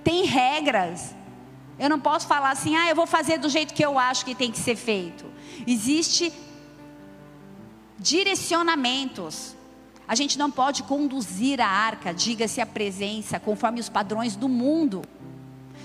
[0.02, 1.14] Tem regras.
[1.78, 4.34] Eu não posso falar assim, ah, eu vou fazer do jeito que eu acho que
[4.34, 5.24] tem que ser feito.
[5.66, 6.32] Existe
[8.00, 9.54] direcionamentos.
[10.08, 15.02] A gente não pode conduzir a arca, diga-se a presença, conforme os padrões do mundo.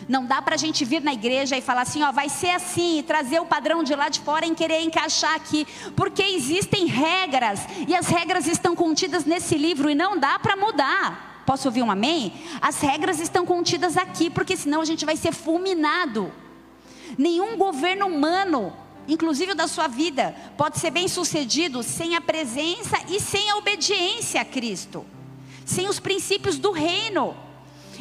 [0.08, 3.00] Não dá para a gente vir na igreja e falar assim, ó, vai ser assim,
[3.00, 7.62] e trazer o padrão de lá de fora em querer encaixar aqui, porque existem regras,
[7.88, 11.44] e as regras estão contidas nesse livro e não dá para mudar.
[11.46, 12.34] Posso ouvir um amém?
[12.62, 16.32] As regras estão contidas aqui, porque senão a gente vai ser fulminado.
[17.18, 18.74] Nenhum governo humano
[19.08, 24.42] inclusive da sua vida, pode ser bem sucedido sem a presença e sem a obediência
[24.42, 25.06] a Cristo,
[25.66, 27.36] sem os princípios do reino.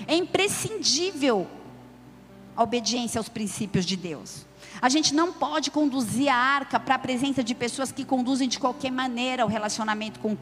[0.07, 1.47] É imprescindível
[2.57, 4.47] a obediência aos princípios de Deus.
[4.81, 8.59] A gente não pode conduzir a arca para a presença de pessoas que conduzem de
[8.59, 10.37] qualquer maneira o relacionamento com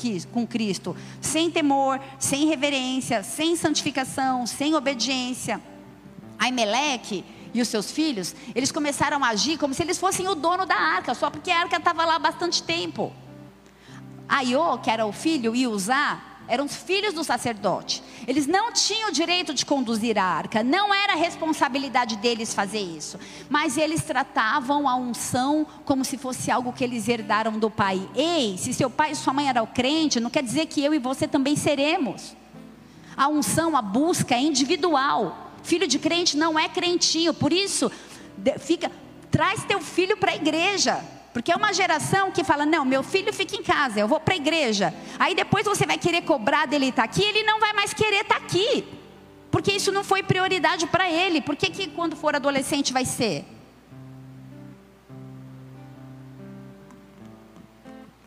[0.46, 5.60] Cristo, sem temor, sem reverência, sem santificação, sem obediência.
[6.38, 10.64] Aimeleque e os seus filhos, eles começaram a agir como se eles fossem o dono
[10.64, 13.12] da arca, só porque a arca estava lá há bastante tempo.
[14.28, 18.02] Aiô, que era o filho, e Uzá, eram os filhos do sacerdote.
[18.26, 23.18] Eles não tinham o direito de conduzir a arca, não era responsabilidade deles fazer isso.
[23.48, 28.08] Mas eles tratavam a unção como se fosse algo que eles herdaram do pai.
[28.14, 30.98] Ei, se seu pai e sua mãe eram crente, não quer dizer que eu e
[30.98, 32.36] você também seremos.
[33.16, 35.51] A unção, a busca é individual.
[35.62, 37.90] Filho de crente não é crentinho, por isso
[38.58, 38.90] fica,
[39.30, 41.02] traz teu filho para a igreja.
[41.32, 44.34] Porque é uma geração que fala: não, meu filho fica em casa, eu vou para
[44.34, 44.94] a igreja.
[45.18, 48.22] Aí depois você vai querer cobrar dele estar tá aqui, ele não vai mais querer
[48.22, 48.84] estar tá aqui.
[49.50, 51.40] Porque isso não foi prioridade para ele.
[51.40, 53.44] Por que, que quando for adolescente vai ser?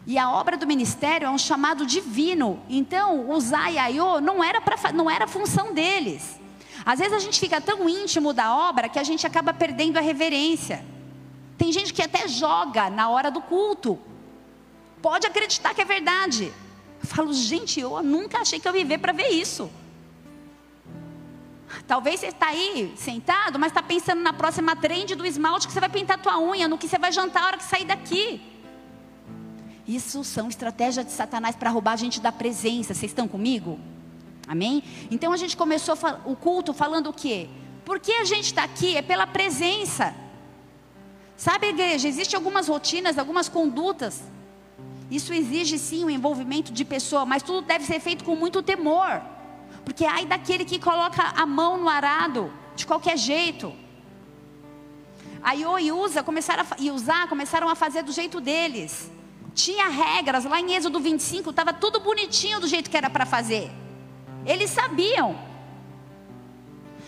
[0.08, 2.62] E a obra do ministério é um chamado divino.
[2.70, 6.40] Então, usar e aiô não era, pra, não era função deles.
[6.86, 10.02] Às vezes a gente fica tão íntimo da obra que a gente acaba perdendo a
[10.02, 10.86] reverência.
[11.58, 13.98] Tem gente que até joga na hora do culto.
[15.02, 16.54] Pode acreditar que é verdade.
[17.02, 19.72] Eu falo, gente, eu nunca achei que eu ia viver para ver isso.
[21.88, 25.80] Talvez você está aí sentado, mas está pensando na próxima trend do esmalte que você
[25.80, 28.42] vai pintar tua unha, no que você vai jantar a hora que sair daqui.
[29.88, 32.94] Isso são estratégias de Satanás para roubar a gente da presença.
[32.94, 33.80] Vocês estão comigo?
[34.48, 34.84] Amém?
[35.10, 37.50] Então a gente começou o culto falando o quê?
[37.84, 40.14] Porque a gente está aqui é pela presença.
[41.38, 44.24] Sabe, igreja, existem algumas rotinas, algumas condutas.
[45.10, 49.22] Isso exige sim o envolvimento de pessoa, mas tudo deve ser feito com muito temor.
[49.84, 53.74] Porque ai daquele que coloca a mão no arado de qualquer jeito.
[55.44, 59.12] A Iô e Usa começaram a, e usar começaram a fazer do jeito deles.
[59.54, 63.72] Tinha regras, lá em Êxodo 25 estava tudo bonitinho do jeito que era para fazer.
[64.46, 65.38] Eles sabiam.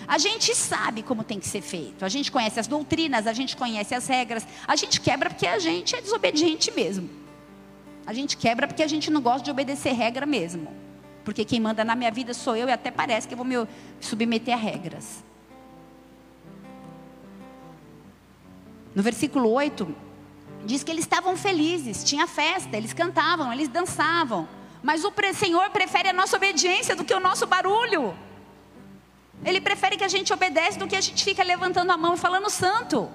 [0.07, 2.03] A gente sabe como tem que ser feito.
[2.03, 4.47] A gente conhece as doutrinas, a gente conhece as regras.
[4.67, 7.09] A gente quebra porque a gente é desobediente mesmo.
[8.05, 10.87] A gente quebra porque a gente não gosta de obedecer regra mesmo
[11.27, 13.67] porque quem manda na minha vida sou eu e até parece que eu vou me
[13.99, 15.21] submeter a regras.
[18.95, 19.93] No versículo 8,
[20.65, 24.47] diz que eles estavam felizes, tinha festa, eles cantavam, eles dançavam.
[24.87, 28.17] Mas o Senhor prefere a nossa obediência do que o nosso barulho.
[29.43, 32.17] Ele prefere que a gente obedece do que a gente fica levantando a mão e
[32.17, 33.11] falando santo.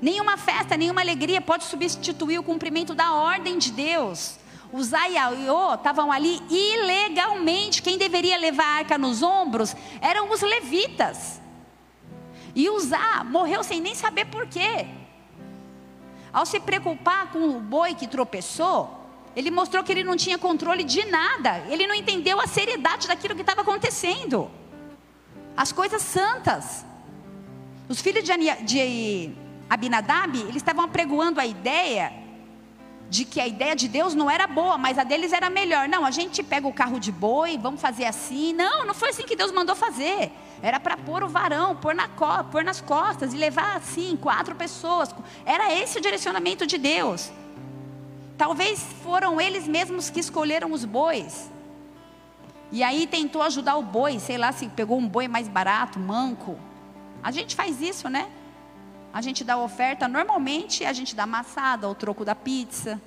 [0.00, 4.38] Nenhuma festa, nenhuma alegria pode substituir o cumprimento da ordem de Deus.
[4.72, 7.82] Os aiaiô estavam ali ilegalmente.
[7.82, 11.42] Quem deveria levar a arca nos ombros eram os levitas.
[12.54, 14.86] E Uzá morreu sem nem saber por quê.
[16.32, 18.97] Ao se preocupar com o boi que tropeçou,
[19.38, 21.64] ele mostrou que ele não tinha controle de nada.
[21.68, 24.50] Ele não entendeu a seriedade daquilo que estava acontecendo.
[25.56, 26.84] As coisas santas.
[27.88, 29.32] Os filhos de
[29.70, 32.12] Abinadab, eles estavam apregoando a ideia
[33.08, 35.88] de que a ideia de Deus não era boa, mas a deles era melhor.
[35.88, 38.52] Não, a gente pega o carro de boi, vamos fazer assim.
[38.52, 40.32] Não, não foi assim que Deus mandou fazer.
[40.60, 42.08] Era para pôr o varão, pôr, na,
[42.50, 45.14] pôr nas costas e levar assim, quatro pessoas.
[45.46, 47.30] Era esse o direcionamento de Deus.
[48.38, 51.50] Talvez foram eles mesmos que escolheram os bois.
[52.70, 56.56] E aí tentou ajudar o boi, sei lá se pegou um boi mais barato, manco.
[57.20, 58.30] A gente faz isso, né?
[59.12, 63.00] A gente dá oferta, normalmente a gente dá amassada, o troco da pizza.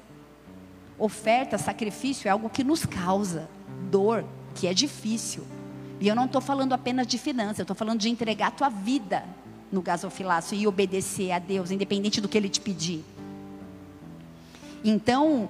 [0.99, 3.49] Oferta, sacrifício é algo que nos causa
[3.89, 5.47] dor, que é difícil.
[6.01, 8.69] E eu não estou falando apenas de finanças, eu estou falando de entregar a tua
[8.69, 9.23] vida
[9.71, 13.05] no gasofilaço e obedecer a Deus, independente do que Ele te pedir.
[14.83, 15.49] Então,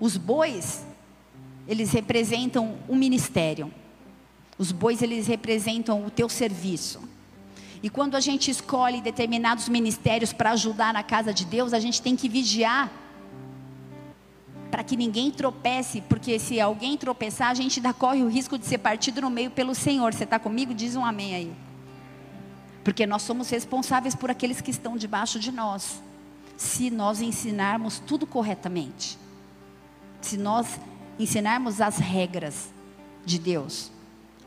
[0.00, 0.86] os bois,
[1.66, 3.72] eles representam o ministério.
[4.56, 7.00] Os bois, eles representam o teu serviço.
[7.82, 12.02] E quando a gente escolhe determinados ministérios para ajudar na casa de Deus, a gente
[12.02, 12.90] tem que vigiar
[14.70, 18.66] para que ninguém tropece, porque se alguém tropeçar, a gente ainda corre o risco de
[18.66, 20.12] ser partido no meio pelo Senhor.
[20.12, 20.74] Você está comigo?
[20.74, 21.52] Diz um amém aí.
[22.84, 26.02] Porque nós somos responsáveis por aqueles que estão debaixo de nós.
[26.58, 29.16] Se nós ensinarmos tudo corretamente.
[30.20, 30.78] Se nós
[31.18, 32.68] ensinarmos as regras
[33.24, 33.90] de Deus.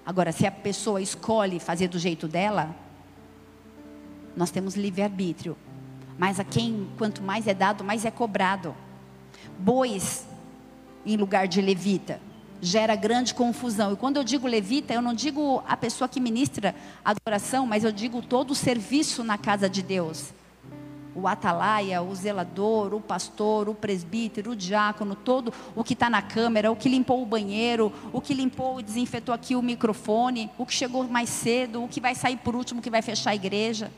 [0.05, 2.75] Agora, se a pessoa escolhe fazer do jeito dela,
[4.35, 5.57] nós temos livre-arbítrio.
[6.19, 8.75] Mas a quem, quanto mais é dado, mais é cobrado.
[9.57, 10.27] Bois
[11.05, 12.19] em lugar de levita
[12.61, 13.93] gera grande confusão.
[13.93, 17.91] E quando eu digo levita, eu não digo a pessoa que ministra adoração, mas eu
[17.91, 20.31] digo todo o serviço na casa de Deus.
[21.13, 26.21] O atalaia, o zelador, o pastor, o presbítero, o diácono, todo o que está na
[26.21, 30.65] câmera, o que limpou o banheiro, o que limpou e desinfetou aqui o microfone, o
[30.65, 33.91] que chegou mais cedo, o que vai sair por último, que vai fechar a igreja.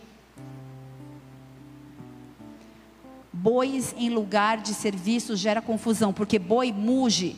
[3.32, 7.36] Bois em lugar de serviço gera confusão, porque boi muge,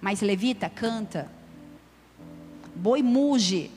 [0.00, 1.30] mas levita canta.
[2.74, 3.70] Boi muge,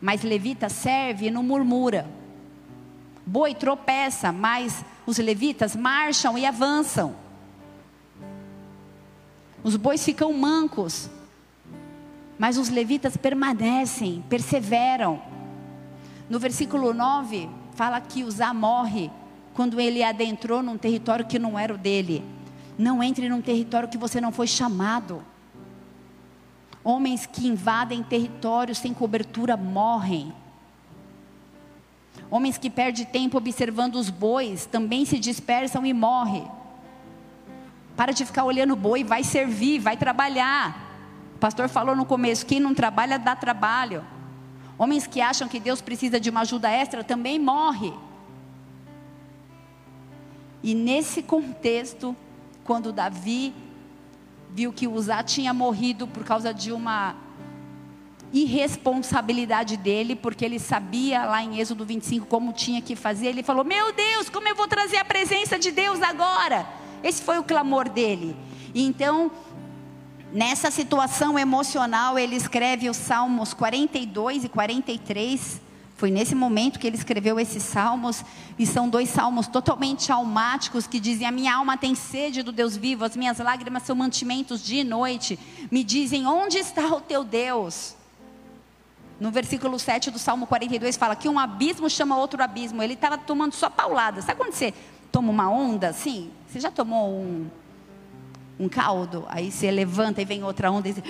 [0.00, 2.06] mas levita serve e não murmura.
[3.28, 7.14] Boi tropeça, mas os levitas marcham e avançam.
[9.62, 11.10] Os bois ficam mancos,
[12.38, 15.20] mas os levitas permanecem, perseveram.
[16.30, 19.10] No versículo 9, fala que Uzá morre
[19.52, 22.24] quando ele adentrou num território que não era o dele.
[22.78, 25.22] Não entre num território que você não foi chamado.
[26.82, 30.32] Homens que invadem territórios sem cobertura morrem.
[32.30, 36.46] Homens que perdem tempo observando os bois também se dispersam e morrem.
[37.96, 40.88] Para de ficar olhando boi, vai servir, vai trabalhar.
[41.34, 44.04] O pastor falou no começo: quem não trabalha dá trabalho.
[44.76, 47.92] Homens que acham que Deus precisa de uma ajuda extra também morre.
[50.62, 52.14] E nesse contexto,
[52.62, 53.54] quando Davi
[54.50, 57.16] viu que Uzá tinha morrido por causa de uma
[58.32, 63.64] irresponsabilidade dele, porque ele sabia lá em Êxodo 25 como tinha que fazer, ele falou:
[63.64, 66.66] Meu Deus, como eu vou trazer a presença de Deus agora?
[67.02, 68.36] Esse foi o clamor dele.
[68.74, 69.30] Então,
[70.32, 75.68] nessa situação emocional, ele escreve os Salmos 42 e 43.
[75.96, 78.24] Foi nesse momento que ele escreveu esses salmos,
[78.56, 82.76] e são dois salmos totalmente almáticos que dizem: A minha alma tem sede do Deus
[82.76, 85.36] vivo, as minhas lágrimas são mantimentos dia e noite.
[85.72, 87.97] Me dizem: Onde está o teu Deus?
[89.20, 92.82] No versículo 7 do Salmo 42 fala que um abismo chama outro abismo.
[92.82, 94.22] Ele estava tomando só paulada.
[94.22, 94.72] Sabe quando você
[95.10, 96.30] toma uma onda assim?
[96.46, 97.50] Você já tomou um,
[98.60, 99.24] um caldo?
[99.28, 101.02] Aí você levanta e vem outra onda e diz,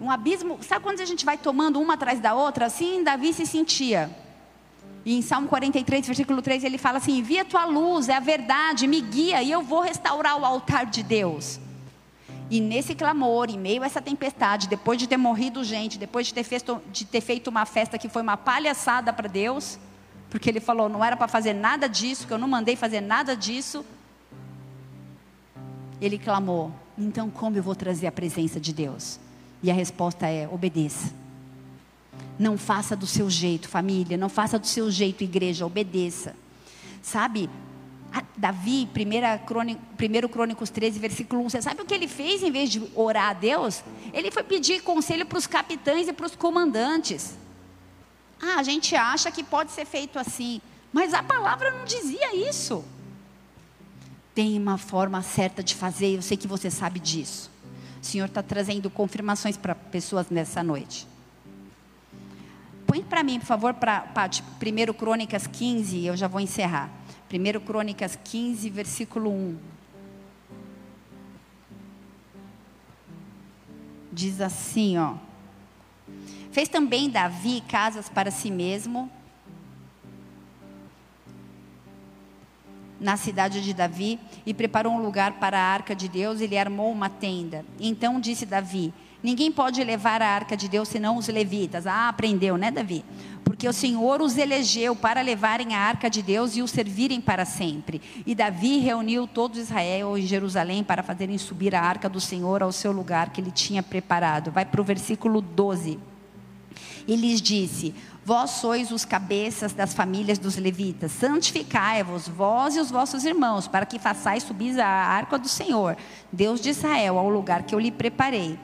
[0.00, 2.66] um abismo, sabe quando a gente vai tomando uma atrás da outra?
[2.66, 4.10] Assim Davi se sentia.
[5.06, 8.88] E em Salmo 43, versículo 3, ele fala assim: Envia tua luz, é a verdade,
[8.88, 11.60] me guia e eu vou restaurar o altar de Deus.
[12.48, 16.34] E nesse clamor, em meio a essa tempestade, depois de ter morrido gente, depois de
[16.34, 19.78] ter, feito, de ter feito uma festa que foi uma palhaçada para Deus,
[20.30, 23.36] porque ele falou: não era para fazer nada disso, que eu não mandei fazer nada
[23.36, 23.84] disso.
[26.00, 29.18] Ele clamou: então como eu vou trazer a presença de Deus?
[29.62, 31.12] E a resposta é: obedeça.
[32.38, 34.16] Não faça do seu jeito, família.
[34.16, 35.66] Não faça do seu jeito, igreja.
[35.66, 36.36] Obedeça.
[37.02, 37.48] Sabe?
[38.36, 41.50] Davi, 1 Crônicos 13, versículo 1.
[41.50, 43.82] Você sabe o que ele fez em vez de orar a Deus?
[44.12, 47.36] Ele foi pedir conselho para os capitães e para os comandantes.
[48.40, 50.60] Ah, a gente acha que pode ser feito assim.
[50.92, 52.84] Mas a palavra não dizia isso.
[54.34, 57.50] Tem uma forma certa de fazer, eu sei que você sabe disso.
[58.00, 61.06] O Senhor está trazendo confirmações para pessoas nessa noite.
[62.86, 64.06] Põe para mim, por favor, para
[64.62, 66.90] 1 Crônicas 15, eu já vou encerrar.
[67.32, 69.58] 1 Crônicas 15, versículo 1.
[74.12, 75.14] Diz assim, ó.
[76.52, 79.10] Fez também Davi casas para si mesmo,
[82.98, 86.56] na cidade de Davi e preparou um lugar para a arca de Deus e lhe
[86.56, 87.64] armou uma tenda.
[87.78, 88.94] Então disse Davi:
[89.26, 91.84] Ninguém pode levar a arca de Deus senão os levitas.
[91.84, 93.04] Ah, aprendeu, né, Davi?
[93.42, 97.44] Porque o Senhor os elegeu para levarem a arca de Deus e o servirem para
[97.44, 98.00] sempre.
[98.24, 102.70] E Davi reuniu todo Israel em Jerusalém para fazerem subir a arca do Senhor ao
[102.70, 104.52] seu lugar que ele tinha preparado.
[104.52, 105.98] Vai para o versículo 12.
[107.08, 112.92] E lhes disse: Vós sois os cabeças das famílias dos levitas, santificai-vos, vós e os
[112.92, 115.96] vossos irmãos, para que façais subir a arca do Senhor,
[116.32, 118.56] Deus de Israel, ao lugar que eu lhe preparei.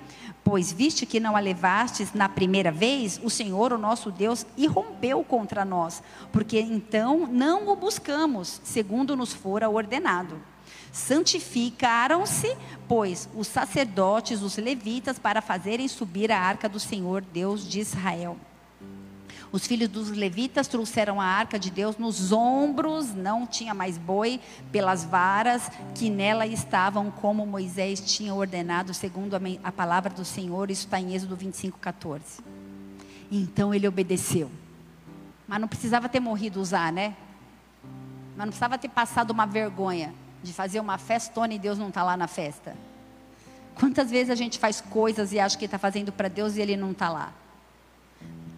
[0.44, 5.22] Pois viste que não a levastes na primeira vez, o Senhor, o nosso Deus, irrompeu
[5.22, 10.40] contra nós, porque então não o buscamos, segundo nos fora ordenado.
[10.90, 12.56] Santificaram-se,
[12.88, 18.36] pois, os sacerdotes, os levitas, para fazerem subir a arca do Senhor, Deus de Israel.
[19.52, 24.40] Os filhos dos levitas trouxeram a arca de Deus nos ombros, não tinha mais boi,
[24.72, 30.70] pelas varas que nela estavam, como Moisés tinha ordenado, segundo a, palavra do Senhor.
[30.70, 32.42] Isso está em Êxodo 25, 14.
[33.30, 34.50] Então ele obedeceu.
[35.46, 37.14] Mas não precisava ter morrido usar, né?
[38.34, 42.02] Mas não precisava ter passado uma vergonha de fazer uma festona e Deus não está
[42.02, 42.74] lá na festa.
[43.74, 46.74] Quantas vezes a gente faz coisas e acha que está fazendo para Deus e Ele
[46.74, 47.34] não está lá?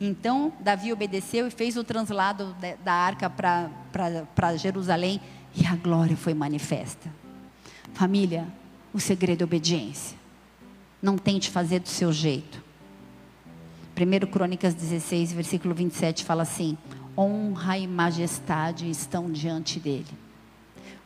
[0.00, 5.20] Então, Davi obedeceu e fez o translado da arca para Jerusalém
[5.54, 7.10] e a glória foi manifesta.
[7.92, 8.46] Família,
[8.92, 10.18] o segredo é obediência.
[11.00, 12.62] Não tente fazer do seu jeito.
[13.96, 16.76] 1 Crônicas 16, versículo 27 fala assim:
[17.16, 20.06] Honra e majestade estão diante dele,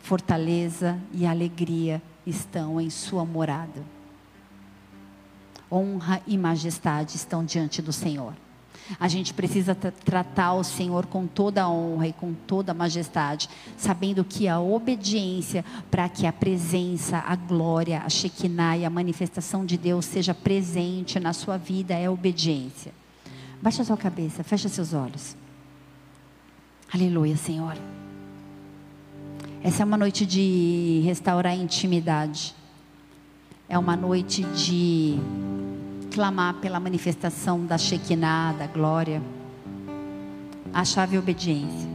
[0.01, 3.84] fortaleza e alegria estão em sua morada.
[5.70, 8.32] Honra e majestade estão diante do Senhor.
[8.99, 13.49] A gente precisa tratar o Senhor com toda a honra e com toda a majestade,
[13.76, 19.66] sabendo que a obediência para que a presença, a glória, a Shekinah e a manifestação
[19.66, 22.93] de Deus seja presente na sua vida é obediência.
[23.61, 25.36] Baixa sua cabeça, fecha seus olhos.
[26.93, 27.76] Aleluia, Senhor.
[29.62, 32.55] Essa é uma noite de restaurar a intimidade.
[33.68, 35.18] É uma noite de
[36.19, 39.23] clamar pela manifestação da Shekinah, da glória.
[40.75, 41.89] A chave é obediência.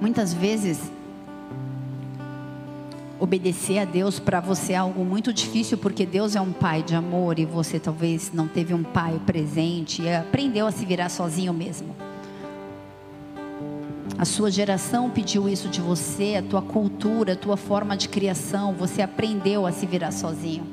[0.00, 0.78] Muitas vezes,
[3.18, 6.94] obedecer a Deus para você é algo muito difícil, porque Deus é um pai de
[6.94, 11.52] amor e você talvez não teve um pai presente e aprendeu a se virar sozinho
[11.52, 12.11] mesmo.
[14.22, 18.72] A sua geração pediu isso de você, a tua cultura, a tua forma de criação,
[18.72, 20.64] você aprendeu a se virar sozinho.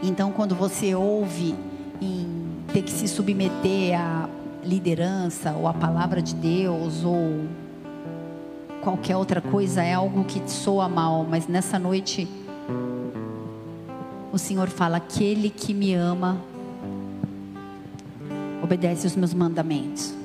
[0.00, 1.56] Então, quando você ouve
[2.00, 4.28] em ter que se submeter à
[4.62, 7.48] liderança ou à palavra de Deus ou
[8.82, 12.28] qualquer outra coisa é algo que te soa mal, mas nessa noite
[14.32, 16.40] o Senhor fala: aquele que me ama
[18.62, 20.17] obedece os meus mandamentos.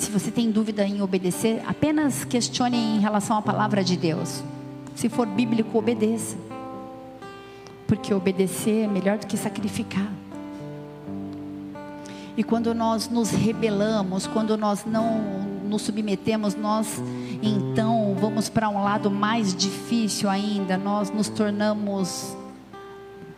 [0.00, 4.42] Se você tem dúvida em obedecer, apenas questione em relação à palavra de Deus.
[4.94, 6.38] Se for bíblico, obedeça.
[7.86, 10.10] Porque obedecer é melhor do que sacrificar.
[12.34, 15.20] E quando nós nos rebelamos, quando nós não
[15.68, 16.98] nos submetemos, nós
[17.42, 22.34] então vamos para um lado mais difícil ainda, nós nos tornamos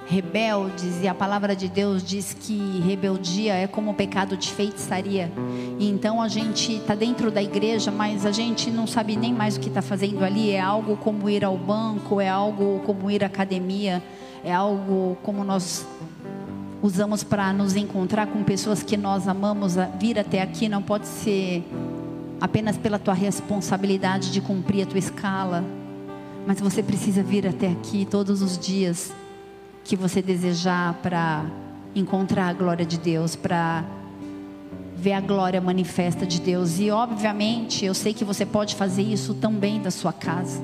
[0.06, 5.30] rebeldes e a palavra de Deus diz que rebeldia é como um pecado de feitiçaria.
[5.78, 9.56] E então a gente está dentro da igreja, mas a gente não sabe nem mais
[9.56, 10.50] o que está fazendo ali.
[10.50, 14.02] É algo como ir ao banco, é algo como ir à academia,
[14.44, 15.86] é algo como nós
[16.82, 19.76] usamos para nos encontrar com pessoas que nós amamos.
[19.98, 21.64] Vir até aqui não pode ser
[22.40, 25.64] apenas pela tua responsabilidade de cumprir a tua escala,
[26.44, 29.12] mas você precisa vir até aqui todos os dias
[29.84, 31.44] que você desejar para
[31.94, 33.84] encontrar a glória de Deus, para
[34.96, 36.78] ver a glória manifesta de Deus.
[36.78, 40.62] E obviamente, eu sei que você pode fazer isso também da sua casa.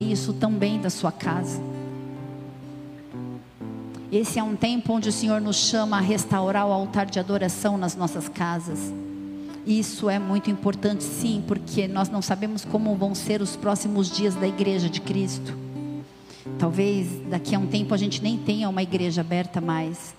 [0.00, 1.60] Isso também da sua casa.
[4.10, 7.76] Esse é um tempo onde o Senhor nos chama a restaurar o altar de adoração
[7.76, 8.92] nas nossas casas.
[9.66, 14.34] Isso é muito importante, sim, porque nós não sabemos como vão ser os próximos dias
[14.34, 15.67] da igreja de Cristo.
[16.58, 20.14] Talvez daqui a um tempo a gente nem tenha uma igreja aberta mais.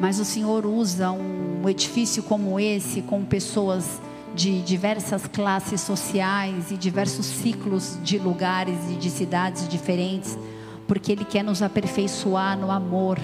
[0.00, 4.00] Mas o Senhor usa um edifício como esse, com pessoas
[4.34, 10.38] de diversas classes sociais e diversos ciclos de lugares e de cidades diferentes,
[10.86, 13.18] porque Ele quer nos aperfeiçoar no amor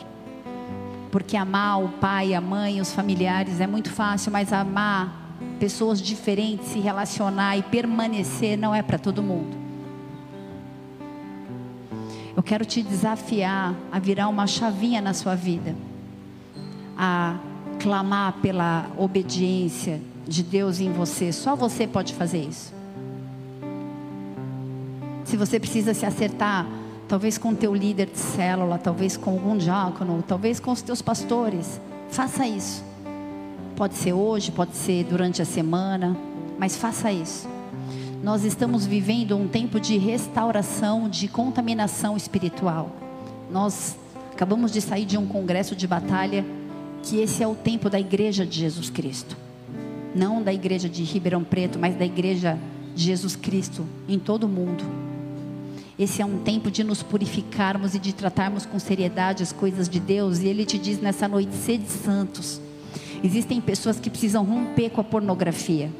[1.15, 5.24] porque amar o pai, a mãe, os familiares é muito fácil, mas amar
[5.65, 9.57] pessoas diferentes, se relacionar e permanecer não é para todo mundo.
[12.37, 15.75] Eu quero te desafiar a virar uma chavinha na sua vida,
[16.99, 17.39] a
[17.81, 21.33] clamar pela obediência de Deus em você.
[21.33, 22.71] Só você pode fazer isso.
[25.25, 26.67] Se você precisa se acertar
[27.09, 31.01] talvez com o teu líder de célula, talvez com algum diácono, talvez com os teus
[31.01, 31.81] pastores.
[32.11, 32.85] Faça isso.
[33.77, 36.17] Pode ser hoje, pode ser durante a semana,
[36.59, 37.49] mas faça isso.
[38.23, 42.91] Nós estamos vivendo um tempo de restauração, de contaminação espiritual.
[43.51, 43.97] Nós
[44.33, 46.45] acabamos de sair de um congresso de batalha
[47.03, 49.37] que esse é o tempo da igreja de Jesus Cristo.
[50.15, 52.57] Não da igreja de Ribeirão Preto, mas da igreja
[52.95, 54.85] de Jesus Cristo em todo o mundo.
[55.99, 59.99] Esse é um tempo de nos purificarmos e de tratarmos com seriedade as coisas de
[59.99, 60.39] Deus.
[60.41, 62.61] E Ele te diz nessa noite: sede santos.
[63.25, 65.91] Existem pessoas que precisam romper com a pornografia.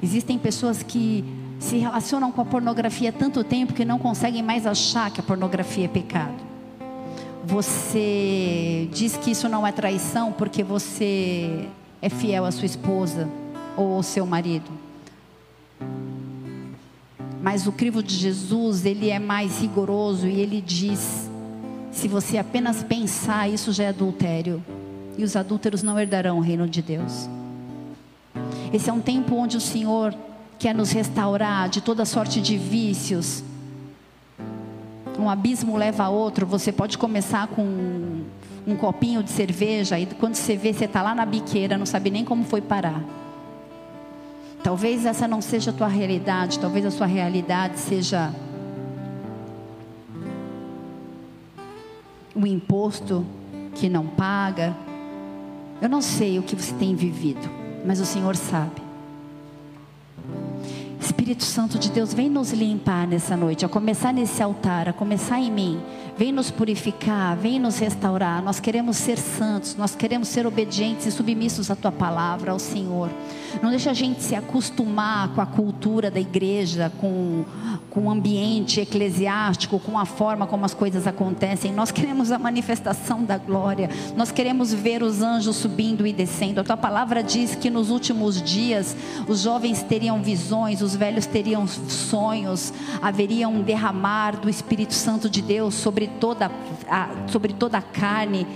[0.00, 1.24] Existem pessoas que
[1.58, 5.24] se relacionam com a pornografia há tanto tempo que não conseguem mais achar que a
[5.24, 6.36] pornografia é pecado.
[7.44, 11.66] Você diz que isso não é traição porque você
[12.00, 13.28] é fiel à sua esposa
[13.76, 14.70] ou ao seu marido.
[17.42, 21.28] Mas o crivo de Jesus, ele é mais rigoroso e ele diz:
[21.90, 24.62] se você apenas pensar, isso já é adultério.
[25.16, 27.28] E os adúlteros não herdarão o reino de Deus.
[28.72, 30.14] Esse é um tempo onde o Senhor
[30.58, 33.42] quer nos restaurar de toda sorte de vícios.
[35.18, 36.46] Um abismo leva a outro.
[36.46, 38.22] Você pode começar com
[38.66, 42.10] um copinho de cerveja e quando você vê, você está lá na biqueira, não sabe
[42.10, 43.02] nem como foi parar.
[44.62, 48.32] Talvez essa não seja a tua realidade, talvez a sua realidade seja
[52.34, 53.26] o imposto
[53.74, 54.74] que não paga.
[55.82, 57.50] Eu não sei o que você tem vivido,
[57.84, 58.80] mas o Senhor sabe.
[61.00, 65.40] Espírito Santo de Deus, vem nos limpar nessa noite, a começar nesse altar, a começar
[65.40, 65.80] em mim.
[66.16, 68.40] Vem nos purificar, vem nos restaurar.
[68.40, 73.10] Nós queremos ser santos, nós queremos ser obedientes e submissos à tua palavra, ao Senhor.
[73.60, 77.44] Não deixa a gente se acostumar com a cultura da igreja, com,
[77.90, 81.72] com o ambiente eclesiástico, com a forma como as coisas acontecem.
[81.72, 83.90] Nós queremos a manifestação da glória.
[84.16, 86.60] Nós queremos ver os anjos subindo e descendo.
[86.60, 88.96] A tua palavra diz que nos últimos dias
[89.28, 95.42] os jovens teriam visões, os velhos teriam sonhos, haveria um derramar do Espírito Santo de
[95.42, 96.50] Deus sobre toda
[96.88, 98.46] a, sobre toda a carne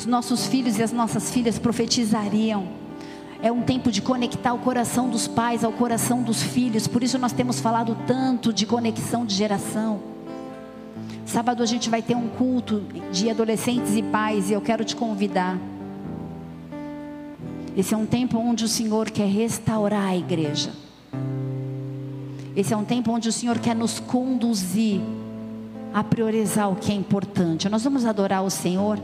[0.00, 2.79] os nossos filhos e as nossas filhas profetizariam.
[3.42, 6.86] É um tempo de conectar o coração dos pais ao coração dos filhos.
[6.86, 10.00] Por isso nós temos falado tanto de conexão de geração.
[11.24, 14.94] Sábado a gente vai ter um culto de adolescentes e pais e eu quero te
[14.94, 15.56] convidar.
[17.76, 20.72] Esse é um tempo onde o Senhor quer restaurar a igreja.
[22.54, 25.00] Esse é um tempo onde o Senhor quer nos conduzir
[25.94, 27.68] a priorizar o que é importante.
[27.68, 28.98] Nós vamos adorar o Senhor.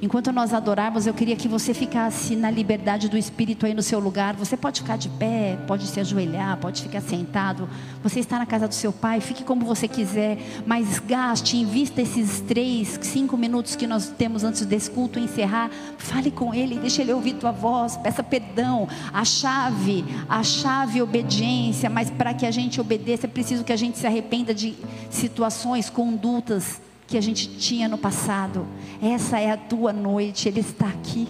[0.00, 3.98] Enquanto nós adorarmos, eu queria que você ficasse na liberdade do Espírito aí no seu
[3.98, 4.36] lugar.
[4.36, 7.66] Você pode ficar de pé, pode se ajoelhar, pode ficar sentado.
[8.02, 12.40] Você está na casa do seu pai, fique como você quiser, mas gaste, invista esses
[12.40, 15.70] três, cinco minutos que nós temos antes desse culto encerrar.
[15.96, 18.86] Fale com ele, deixe ele ouvir tua voz, peça perdão.
[19.14, 23.76] A chave, a chave obediência, mas para que a gente obedeça é preciso que a
[23.76, 24.74] gente se arrependa de
[25.08, 28.66] situações, condutas que a gente tinha no passado.
[29.00, 31.28] Essa é a tua noite, Ele está aqui.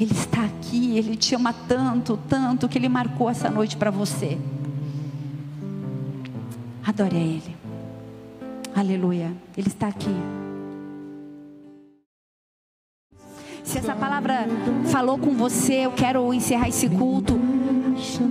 [0.00, 4.38] Ele está aqui, Ele te ama tanto, tanto, que Ele marcou essa noite para você.
[6.84, 7.56] Adore a Ele.
[8.74, 9.32] Aleluia.
[9.56, 10.10] Ele está aqui.
[13.62, 14.46] Se essa palavra
[14.90, 17.38] falou com você, eu quero encerrar esse culto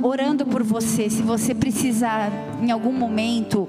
[0.03, 1.09] orando por você.
[1.09, 3.67] Se você precisar, em algum momento,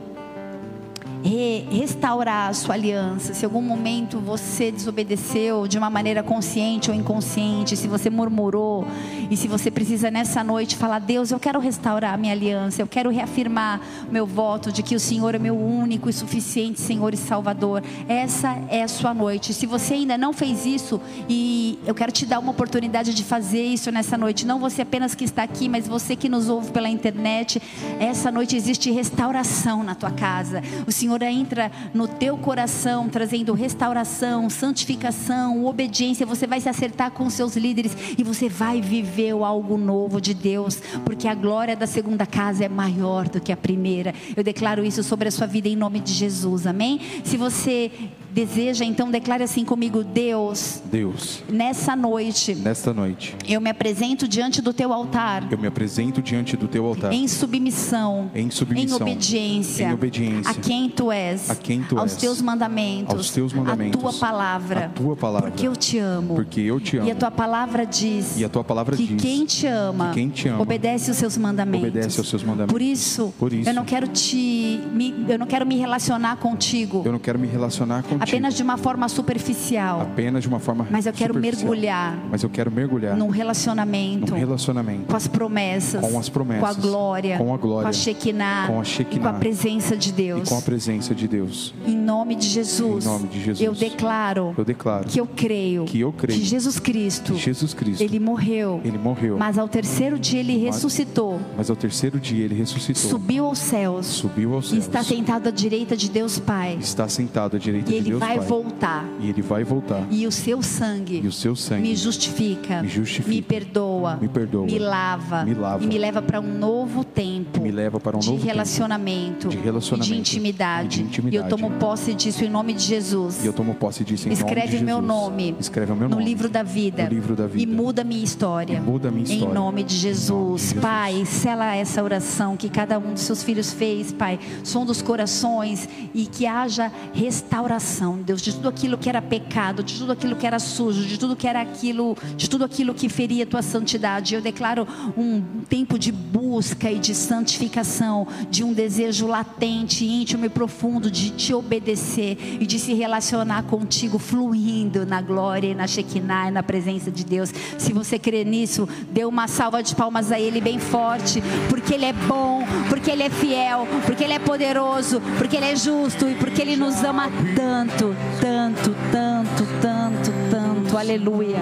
[1.70, 3.34] restaurar a sua aliança.
[3.34, 8.86] Se algum momento você desobedeceu de uma maneira consciente ou inconsciente, se você murmurou
[9.30, 12.86] e se você precisa nessa noite falar: Deus, eu quero restaurar a minha aliança, eu
[12.86, 17.16] quero reafirmar meu voto de que o Senhor é meu único e suficiente Senhor e
[17.16, 17.82] Salvador.
[18.08, 19.54] Essa é a sua noite.
[19.54, 23.62] Se você ainda não fez isso e eu quero te dar uma oportunidade de fazer
[23.62, 26.88] isso nessa noite, não você apenas que está aqui, mas você que nos ouve pela
[26.88, 27.60] internet,
[27.98, 30.62] essa noite existe restauração na tua casa.
[30.86, 36.24] O Senhor Senhor entra no teu coração, trazendo restauração, santificação, obediência.
[36.24, 40.32] Você vai se acertar com os seus líderes e você vai viver algo novo de
[40.32, 44.14] Deus, porque a glória da segunda casa é maior do que a primeira.
[44.34, 47.00] Eu declaro isso sobre a sua vida em nome de Jesus, amém?
[47.24, 47.90] Se você
[48.32, 54.60] deseja, então declare assim comigo: Deus, Deus, nessa noite, nesta noite, eu me apresento diante
[54.62, 59.02] do teu altar, eu me apresento diante do teu altar, em submissão, em submissão, em
[59.02, 63.30] obediência, em obediência, a quem tu és, a quem tu aos és, teus mandamentos, aos
[63.30, 66.96] teus mandamentos, a tua palavra, a tua palavra, porque eu te amo, porque eu te
[66.96, 70.08] amo, e a tua palavra diz, e a tua palavra que diz, quem te ama,
[70.08, 72.72] que quem te ama, obedece os seus mandamentos, obedece aos seus mandamentos.
[72.72, 77.02] Por isso, Por isso, eu não quero te, me, eu não quero me relacionar contigo,
[77.04, 80.02] eu não quero me relacionar contigo, apenas de uma forma superficial.
[80.02, 82.18] Apenas de uma forma Mas eu quero mergulhar.
[82.30, 84.32] Mas eu quero mergulhar num relacionamento.
[84.32, 85.06] Num relacionamento.
[85.06, 86.00] Com as promessas.
[86.00, 86.62] Com as promessas.
[86.62, 87.38] Com a glória.
[87.38, 87.82] Com a glória.
[87.82, 88.66] Com a Shekinah.
[88.66, 89.30] Com a Shekinah.
[89.30, 90.46] com a presença de Deus.
[90.46, 91.74] E com a presença de Deus.
[91.86, 93.04] Em nome de Jesus.
[93.04, 93.60] Em nome de Jesus.
[93.60, 94.54] Eu declaro.
[94.56, 95.08] Eu declaro.
[95.08, 95.84] Que eu creio.
[95.84, 96.38] Que eu creio.
[96.38, 97.32] Que Jesus Cristo.
[97.34, 98.02] Que Jesus Cristo.
[98.02, 98.80] Ele morreu.
[98.84, 99.36] Ele morreu.
[99.38, 101.40] Mas ao terceiro dia ele mas, ressuscitou.
[101.56, 103.10] Mas ao terceiro dia ele ressuscitou.
[103.10, 104.06] Subiu aos céus.
[104.06, 104.84] Subiu aos céus.
[104.84, 106.78] E está sentado à direita de Deus Pai.
[106.80, 108.30] Está sentado à direita de Deus Pai.
[108.32, 109.04] Ele vai voltar.
[109.20, 110.06] E ele vai voltar.
[110.10, 111.20] E o seu sangue.
[111.22, 112.82] E o seu sangue me justifica.
[112.82, 113.28] Me justifica.
[113.28, 114.16] Me perdoa.
[114.20, 114.66] Me perdoa.
[114.66, 115.44] Me lava.
[115.44, 115.84] Me lava.
[115.84, 117.60] E me leva para um novo tempo.
[117.60, 119.48] Me leva para um de novo relacionamento.
[119.48, 119.56] Tempo.
[119.56, 120.12] De relacionamento.
[120.12, 121.00] De intimidade.
[121.00, 121.36] E de intimidade.
[121.36, 123.44] E eu tomo posse disso em nome de Jesus.
[123.44, 124.86] E eu tomo posse disso em Escreve nome de Jesus.
[124.86, 125.56] meu nome.
[125.58, 126.24] Escreve o meu no nome.
[126.24, 127.04] livro da vida.
[127.04, 127.62] No livro da vida.
[127.62, 128.76] E muda minha história.
[128.76, 129.50] E muda minha história.
[129.50, 130.28] Em nome de Jesus.
[130.32, 130.72] Nome de Jesus.
[130.74, 134.38] Pai, sela essa oração que cada um dos seus filhos fez, Pai.
[134.64, 139.98] Som dos corações e que haja restauração, Deus, de tudo aquilo que era pecado, de
[139.98, 143.44] tudo aquilo que era sujo, de tudo que era aquilo, de tudo aquilo que feria
[143.44, 144.34] a tua santidade.
[144.34, 144.86] Eu declaro
[145.16, 151.30] um tempo de busca e de santificação, de um desejo latente, íntimo e profundo de
[151.30, 156.62] te obedecer e de se relacionar contigo, fluindo na glória e na Shekinah e na
[156.62, 157.52] presença de Deus.
[157.78, 162.06] Se você crê nisso, dê uma salva de palmas a Ele bem forte, porque Ele
[162.06, 166.34] é bom, porque Ele é fiel, porque Ele é poderoso, porque Ele é justo e
[166.34, 167.91] porque Ele nos ama tanto,
[168.40, 170.98] tanto, tanto, tanto, tanto.
[170.98, 171.58] Aleluia.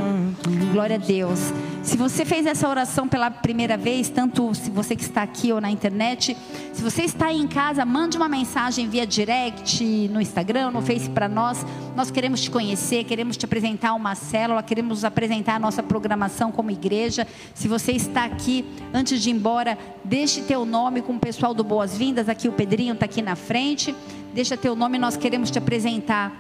[0.73, 1.53] Glória a Deus.
[1.83, 5.61] Se você fez essa oração pela primeira vez, tanto se você que está aqui ou
[5.63, 6.37] na internet,
[6.75, 11.27] se você está em casa, mande uma mensagem via direct no Instagram, no Face para
[11.27, 11.65] nós.
[11.97, 16.71] Nós queremos te conhecer, queremos te apresentar uma célula, queremos apresentar a nossa programação como
[16.71, 17.27] igreja.
[17.55, 21.65] Se você está aqui, antes de ir embora, deixe teu nome com o pessoal do
[21.65, 22.29] Boas-Vindas.
[22.29, 23.95] Aqui o Pedrinho está aqui na frente.
[24.35, 26.31] Deixa teu nome, nós queremos te apresentar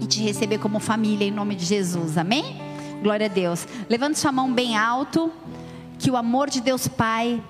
[0.00, 2.18] e te receber como família em nome de Jesus.
[2.18, 2.67] Amém?
[3.02, 3.66] Glória a Deus.
[3.88, 5.32] Levante sua mão bem alto.
[5.98, 7.42] Que o amor de Deus Pai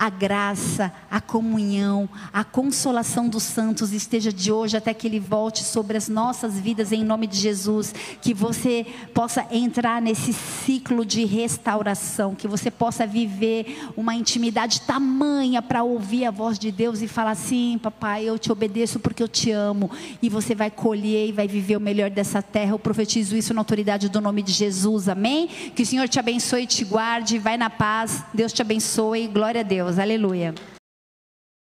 [0.00, 5.62] a graça, a comunhão, a consolação dos santos esteja de hoje até que Ele volte
[5.62, 7.94] sobre as nossas vidas em nome de Jesus.
[8.22, 15.60] Que você possa entrar nesse ciclo de restauração, que você possa viver uma intimidade tamanha
[15.60, 19.28] para ouvir a voz de Deus e falar assim: Papai, eu te obedeço porque eu
[19.28, 19.90] te amo.
[20.22, 22.70] E você vai colher e vai viver o melhor dessa terra.
[22.70, 25.10] Eu profetizo isso na autoridade do nome de Jesus.
[25.10, 25.46] Amém?
[25.74, 27.38] Que o Senhor te abençoe e te guarde.
[27.38, 28.24] Vai na paz.
[28.32, 29.28] Deus te abençoe.
[29.28, 29.89] Glória a Deus.
[29.90, 29.98] Deus.
[29.98, 30.54] Aleluia.